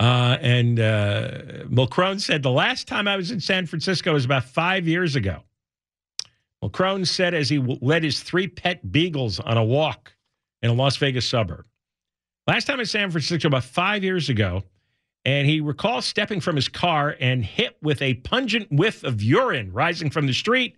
Uh, 0.00 0.38
and 0.40 0.80
uh, 0.80 1.30
Mulcrone 1.66 2.18
said 2.18 2.42
the 2.42 2.50
last 2.50 2.88
time 2.88 3.06
I 3.06 3.16
was 3.16 3.30
in 3.30 3.40
San 3.40 3.66
Francisco 3.66 4.14
was 4.14 4.24
about 4.24 4.44
five 4.44 4.88
years 4.88 5.16
ago. 5.16 5.42
Mulcrone 6.64 7.06
said 7.06 7.34
as 7.34 7.50
he 7.50 7.58
led 7.58 8.02
his 8.02 8.20
three 8.20 8.48
pet 8.48 8.90
beagles 8.90 9.38
on 9.38 9.58
a 9.58 9.64
walk 9.64 10.14
in 10.62 10.70
a 10.70 10.72
Las 10.72 10.96
Vegas 10.96 11.28
suburb. 11.28 11.66
Last 12.46 12.64
time 12.64 12.80
in 12.80 12.86
San 12.86 13.10
Francisco, 13.10 13.48
about 13.48 13.64
five 13.64 14.02
years 14.02 14.30
ago, 14.30 14.62
and 15.26 15.46
he 15.46 15.60
recalls 15.60 16.06
stepping 16.06 16.40
from 16.40 16.56
his 16.56 16.68
car 16.68 17.14
and 17.20 17.44
hit 17.44 17.76
with 17.82 18.00
a 18.00 18.14
pungent 18.14 18.72
whiff 18.72 19.04
of 19.04 19.22
urine 19.22 19.72
rising 19.72 20.08
from 20.08 20.26
the 20.26 20.32
street. 20.32 20.76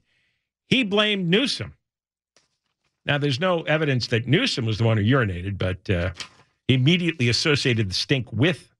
He 0.67 0.83
blamed 0.83 1.29
Newsom. 1.29 1.75
Now, 3.07 3.19
there's 3.19 3.39
no 3.39 3.63
evidence 3.63 4.09
that 4.09 4.27
Newsom 4.27 4.67
was 4.67 4.79
the 4.79 4.85
one 4.85 4.97
who 4.97 5.05
urinated, 5.05 5.57
but 5.57 5.89
uh, 5.89 6.11
immediately 6.75 7.29
associated 7.29 7.91
the 7.91 7.95
stink 7.95 8.33
with 8.33 8.73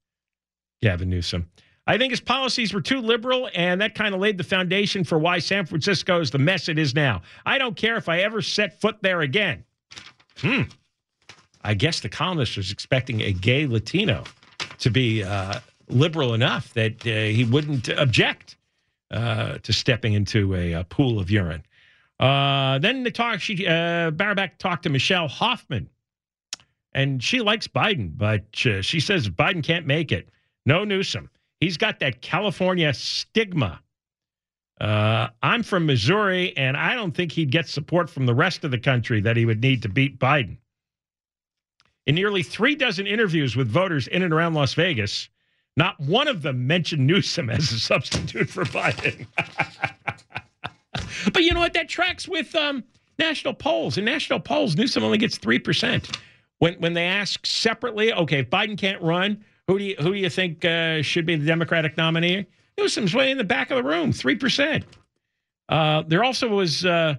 Gavin 0.81 1.09
Newsom. 1.09 1.49
I 1.87 1.97
think 1.97 2.11
his 2.11 2.21
policies 2.21 2.73
were 2.73 2.81
too 2.81 3.01
liberal, 3.01 3.49
and 3.55 3.81
that 3.81 3.95
kind 3.95 4.13
of 4.13 4.21
laid 4.21 4.37
the 4.37 4.43
foundation 4.43 5.03
for 5.03 5.17
why 5.17 5.39
San 5.39 5.65
Francisco 5.65 6.21
is 6.21 6.31
the 6.31 6.37
mess 6.37 6.69
it 6.69 6.77
is 6.77 6.93
now. 6.93 7.21
I 7.45 7.57
don't 7.57 7.75
care 7.75 7.97
if 7.97 8.07
I 8.07 8.19
ever 8.19 8.41
set 8.41 8.79
foot 8.79 8.97
there 9.01 9.21
again. 9.21 9.63
Hmm. 10.37 10.61
I 11.63 11.73
guess 11.73 11.99
the 11.99 12.09
columnist 12.09 12.57
was 12.57 12.71
expecting 12.71 13.21
a 13.21 13.31
gay 13.31 13.65
Latino 13.65 14.23
to 14.79 14.89
be 14.89 15.23
uh, 15.23 15.59
liberal 15.89 16.33
enough 16.33 16.73
that 16.73 17.05
uh, 17.05 17.09
he 17.09 17.43
wouldn't 17.43 17.89
object 17.89 18.57
uh, 19.11 19.57
to 19.59 19.73
stepping 19.73 20.13
into 20.13 20.55
a, 20.55 20.73
a 20.73 20.83
pool 20.85 21.19
of 21.19 21.29
urine. 21.29 21.63
Uh, 22.19 22.79
then 22.79 23.03
the 23.03 23.11
talk, 23.11 23.41
she 23.41 23.67
uh, 23.67 24.11
Barabak 24.11 24.59
talked 24.59 24.83
to 24.83 24.89
Michelle 24.89 25.27
Hoffman, 25.27 25.89
and 26.93 27.23
she 27.23 27.41
likes 27.41 27.67
Biden, 27.67 28.11
but 28.15 28.65
uh, 28.65 28.81
she 28.81 28.99
says 28.99 29.29
Biden 29.29 29.63
can't 29.63 29.85
make 29.85 30.11
it. 30.11 30.29
No 30.65 30.83
Newsom. 30.83 31.29
He's 31.59 31.77
got 31.77 31.99
that 31.99 32.21
California 32.21 32.93
stigma. 32.93 33.81
Uh, 34.79 35.27
I'm 35.43 35.61
from 35.61 35.85
Missouri, 35.85 36.57
and 36.57 36.75
I 36.75 36.95
don't 36.95 37.15
think 37.15 37.31
he'd 37.31 37.51
get 37.51 37.69
support 37.69 38.09
from 38.09 38.25
the 38.25 38.33
rest 38.33 38.63
of 38.63 38.71
the 38.71 38.79
country 38.79 39.21
that 39.21 39.37
he 39.37 39.45
would 39.45 39.61
need 39.61 39.83
to 39.83 39.89
beat 39.89 40.17
Biden. 40.17 40.57
In 42.07 42.15
nearly 42.15 42.41
three 42.41 42.75
dozen 42.75 43.05
interviews 43.05 43.55
with 43.55 43.67
voters 43.67 44.07
in 44.07 44.23
and 44.23 44.33
around 44.33 44.55
Las 44.55 44.73
Vegas, 44.73 45.29
not 45.77 45.99
one 45.99 46.27
of 46.27 46.41
them 46.41 46.65
mentioned 46.65 47.05
Newsom 47.05 47.49
as 47.49 47.71
a 47.71 47.79
substitute 47.79 48.49
for 48.49 48.65
Biden. 48.65 49.27
but 51.31 51.43
you 51.43 51.53
know 51.53 51.59
what? 51.59 51.73
That 51.73 51.87
tracks 51.87 52.27
with 52.27 52.53
um, 52.55 52.83
national 53.19 53.53
polls. 53.53 53.99
In 53.99 54.05
national 54.05 54.39
polls, 54.39 54.75
Newsom 54.75 55.03
only 55.03 55.19
gets 55.19 55.37
3%. 55.37 56.17
When, 56.61 56.75
when 56.75 56.93
they 56.93 57.05
ask 57.05 57.43
separately, 57.43 58.13
okay, 58.13 58.41
if 58.41 58.51
Biden 58.51 58.77
can't 58.77 59.01
run, 59.01 59.43
who 59.67 59.79
do 59.79 59.83
you, 59.83 59.95
who 59.95 60.13
do 60.13 60.19
you 60.19 60.29
think 60.29 60.63
uh, 60.63 61.01
should 61.01 61.25
be 61.25 61.35
the 61.35 61.45
Democratic 61.45 61.97
nominee? 61.97 62.45
Newsom's 62.77 63.15
way 63.15 63.31
in 63.31 63.39
the 63.39 63.43
back 63.43 63.71
of 63.71 63.77
the 63.77 63.83
room, 63.83 64.11
3%. 64.11 64.83
Uh, 65.69 66.03
there 66.05 66.23
also 66.23 66.49
was 66.49 66.85
uh, 66.85 67.15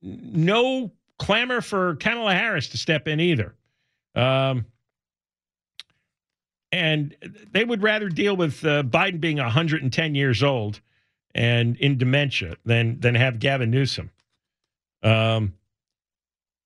no 0.00 0.90
clamor 1.18 1.60
for 1.60 1.96
Kamala 1.96 2.32
Harris 2.32 2.68
to 2.68 2.78
step 2.78 3.06
in 3.06 3.20
either. 3.20 3.54
Um, 4.14 4.64
and 6.72 7.14
they 7.52 7.66
would 7.66 7.82
rather 7.82 8.08
deal 8.08 8.34
with 8.34 8.64
uh, 8.64 8.82
Biden 8.82 9.20
being 9.20 9.36
110 9.36 10.14
years 10.14 10.42
old 10.42 10.80
and 11.34 11.76
in 11.76 11.98
dementia 11.98 12.56
than 12.64 12.98
than 12.98 13.14
have 13.14 13.38
Gavin 13.38 13.70
Newsom. 13.70 14.10
Um, 15.02 15.52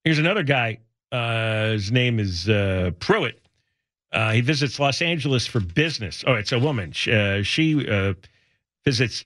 here's 0.05 0.21
another 0.21 0.45
guy. 0.45 0.79
Uh, 1.17 1.73
his 1.73 1.91
name 1.91 2.21
is 2.21 2.47
uh, 2.47 2.91
Pruitt. 2.99 3.41
Uh, 4.13 4.33
he 4.33 4.43
visits 4.43 4.79
Los 4.79 5.01
Angeles 5.01 5.47
for 5.47 5.61
business. 5.61 6.23
Oh, 6.27 6.35
it's 6.35 6.53
a 6.53 6.59
woman. 6.59 6.93
She, 6.93 7.11
uh, 7.11 7.43
she 7.43 7.89
uh, 7.89 8.13
visits 8.85 9.25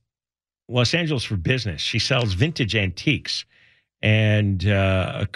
Los 0.69 0.95
Angeles 0.95 1.25
for 1.25 1.37
business. 1.37 1.81
She 1.81 1.99
sells 1.99 2.33
vintage 2.35 2.77
antiques, 2.77 3.45
and 4.03 4.65
uh, 4.69 5.27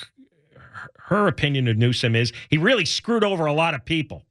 her 0.97 1.27
opinion 1.27 1.67
of 1.67 1.77
Newsom 1.77 2.15
is 2.15 2.33
he 2.51 2.57
really 2.57 2.85
screwed 2.85 3.25
over 3.25 3.47
a 3.47 3.53
lot 3.53 3.75
of 3.75 3.85
people. 3.85 4.23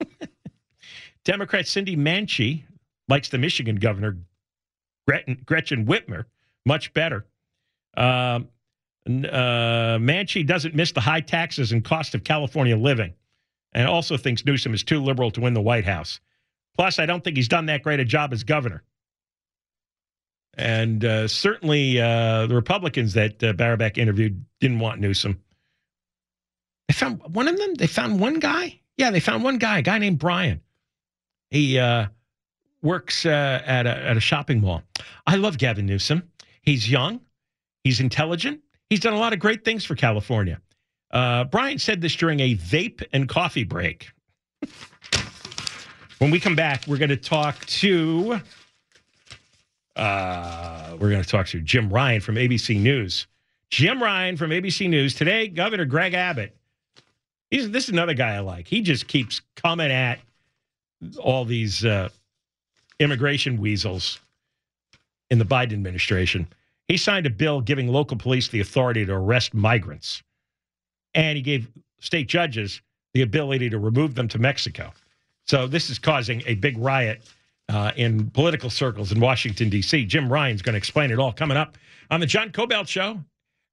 Democrat 1.24 1.66
Cindy 1.66 1.96
Manchi 1.96 2.64
likes 3.08 3.30
the 3.30 3.38
Michigan 3.38 3.76
governor, 3.76 4.18
Gretchen 5.06 5.86
Whitmer, 5.86 6.26
much 6.66 6.92
better. 6.92 7.24
Um, 7.96 8.48
uh, 9.06 9.98
Manchi 9.98 10.46
doesn't 10.46 10.74
miss 10.74 10.92
the 10.92 11.00
high 11.00 11.20
taxes 11.20 11.72
and 11.72 11.84
cost 11.84 12.14
of 12.14 12.24
California 12.24 12.76
living 12.76 13.14
and 13.72 13.88
also 13.88 14.16
thinks 14.16 14.44
Newsom 14.44 14.74
is 14.74 14.82
too 14.82 15.02
liberal 15.02 15.30
to 15.32 15.40
win 15.40 15.54
the 15.54 15.60
White 15.60 15.84
House. 15.84 16.20
Plus, 16.76 16.98
I 16.98 17.06
don't 17.06 17.22
think 17.22 17.36
he's 17.36 17.48
done 17.48 17.66
that 17.66 17.82
great 17.82 18.00
a 18.00 18.04
job 18.04 18.32
as 18.32 18.42
governor. 18.42 18.82
And 20.54 21.04
uh, 21.04 21.28
certainly 21.28 22.00
uh, 22.00 22.46
the 22.46 22.54
Republicans 22.54 23.14
that 23.14 23.42
uh, 23.42 23.52
Barabak 23.52 23.98
interviewed 23.98 24.44
didn't 24.60 24.80
want 24.80 25.00
Newsom. 25.00 25.40
They 26.88 26.94
found 26.94 27.22
one 27.34 27.48
of 27.48 27.56
them. 27.56 27.74
They 27.74 27.86
found 27.86 28.18
one 28.20 28.40
guy. 28.40 28.80
Yeah, 28.96 29.10
they 29.10 29.20
found 29.20 29.44
one 29.44 29.58
guy, 29.58 29.78
a 29.78 29.82
guy 29.82 29.98
named 29.98 30.18
Brian. 30.18 30.60
He 31.50 31.78
uh, 31.78 32.06
works 32.82 33.24
uh, 33.24 33.62
at, 33.64 33.86
a, 33.86 33.96
at 33.96 34.16
a 34.16 34.20
shopping 34.20 34.60
mall. 34.60 34.82
I 35.26 35.36
love 35.36 35.56
Gavin 35.56 35.86
Newsom. 35.86 36.28
He's 36.62 36.90
young. 36.90 37.20
He's 37.84 38.00
intelligent. 38.00 38.60
He's 38.90 39.00
done 39.00 39.12
a 39.12 39.18
lot 39.18 39.32
of 39.32 39.38
great 39.38 39.64
things 39.64 39.84
for 39.84 39.94
California. 39.94 40.60
Uh, 41.12 41.44
Brian 41.44 41.78
said 41.78 42.00
this 42.00 42.14
during 42.16 42.40
a 42.40 42.56
vape 42.56 43.02
and 43.12 43.28
coffee 43.28 43.64
break. 43.64 44.10
When 46.18 46.30
we 46.30 46.38
come 46.38 46.56
back, 46.56 46.86
we're 46.86 46.98
going 46.98 47.08
to 47.10 47.16
talk 47.16 47.64
to 47.66 48.40
uh, 49.96 50.96
we're 50.98 51.10
going 51.10 51.22
to 51.22 51.28
talk 51.28 51.46
to 51.48 51.60
Jim 51.60 51.88
Ryan 51.88 52.20
from 52.20 52.34
ABC 52.34 52.80
News. 52.80 53.26
Jim 53.70 54.02
Ryan 54.02 54.36
from 54.36 54.50
ABC 54.50 54.88
News 54.88 55.14
today. 55.14 55.48
Governor 55.48 55.84
Greg 55.84 56.14
Abbott. 56.14 56.56
He's 57.50 57.70
this 57.70 57.84
is 57.84 57.90
another 57.90 58.14
guy 58.14 58.34
I 58.34 58.40
like. 58.40 58.66
He 58.66 58.82
just 58.82 59.08
keeps 59.08 59.40
coming 59.56 59.90
at 59.90 60.18
all 61.18 61.44
these 61.44 61.84
uh, 61.84 62.08
immigration 62.98 63.60
weasels 63.60 64.20
in 65.30 65.38
the 65.38 65.44
Biden 65.44 65.72
administration. 65.72 66.48
He 66.90 66.96
signed 66.96 67.24
a 67.24 67.30
bill 67.30 67.60
giving 67.60 67.86
local 67.86 68.16
police 68.16 68.48
the 68.48 68.58
authority 68.58 69.06
to 69.06 69.12
arrest 69.12 69.54
migrants, 69.54 70.24
and 71.14 71.36
he 71.36 71.42
gave 71.42 71.68
state 72.00 72.26
judges 72.26 72.82
the 73.14 73.22
ability 73.22 73.70
to 73.70 73.78
remove 73.78 74.16
them 74.16 74.26
to 74.26 74.40
Mexico. 74.40 74.92
So 75.46 75.68
this 75.68 75.88
is 75.88 76.00
causing 76.00 76.42
a 76.46 76.56
big 76.56 76.76
riot 76.76 77.22
uh, 77.68 77.92
in 77.94 78.28
political 78.32 78.70
circles 78.70 79.12
in 79.12 79.20
Washington, 79.20 79.68
D.C. 79.68 80.04
Jim 80.06 80.32
Ryan's 80.32 80.62
going 80.62 80.72
to 80.72 80.78
explain 80.78 81.12
it 81.12 81.20
all 81.20 81.32
coming 81.32 81.56
up 81.56 81.78
on 82.10 82.18
the 82.18 82.26
John 82.26 82.50
Kobylt 82.50 82.88
Show. 82.88 83.20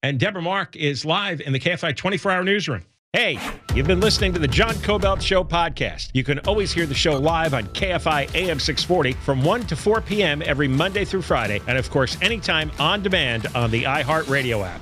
And 0.04 0.20
Deborah 0.20 0.44
Mark 0.44 0.76
is 0.76 1.04
live 1.04 1.42
in 1.42 1.54
the 1.54 1.60
KFI 1.60 1.96
24 1.96 2.32
hour 2.32 2.44
newsroom. 2.44 2.86
Hey, 3.18 3.40
you've 3.74 3.88
been 3.88 4.00
listening 4.00 4.32
to 4.34 4.40
the 4.40 4.48
John 4.48 4.76
Kobylt 4.76 5.22
Show 5.22 5.44
podcast. 5.44 6.12
You 6.14 6.24
can 6.24 6.38
always 6.42 6.72
hear 6.72 6.86
the 6.86 6.94
show 6.94 7.18
live 7.18 7.56
on 7.56 7.64
KFI 7.70 8.36
AM 8.36 8.60
640 8.60 9.14
from 9.14 9.44
1 9.44 9.62
to 9.62 9.76
4 9.76 10.02
p.m. 10.02 10.44
every 10.46 10.68
Monday 10.68 11.04
through 11.04 11.24
Friday. 11.24 11.60
And 11.68 11.80
of 11.80 11.90
course, 11.90 12.16
anytime 12.22 12.72
on 12.78 13.02
demand 13.02 13.48
on 13.56 13.72
the 13.72 13.86
iHeartRadio 13.86 14.64
app. 14.64 14.82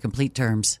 complete 0.00 0.34
terms. 0.34 0.80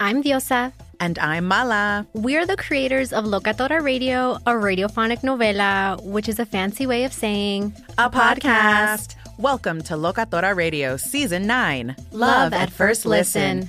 I'm 0.00 0.22
Diosa. 0.22 0.72
And 0.98 1.18
I'm 1.18 1.46
Mala. 1.46 2.06
We're 2.14 2.46
the 2.46 2.56
creators 2.56 3.12
of 3.12 3.24
Locatora 3.24 3.80
Radio, 3.82 4.34
a 4.46 4.52
radiophonic 4.52 5.20
novela, 5.20 6.02
which 6.02 6.28
is 6.28 6.38
a 6.38 6.46
fancy 6.46 6.86
way 6.86 7.04
of 7.04 7.12
saying 7.12 7.72
a 7.96 8.10
podcast. 8.10 9.14
Welcome 9.38 9.82
to 9.82 9.94
Locatora 9.94 10.54
Radio 10.56 10.96
Season 10.96 11.46
9 11.46 11.94
Love 12.12 12.52
at 12.52 12.70
First 12.70 13.06
Listen. 13.06 13.68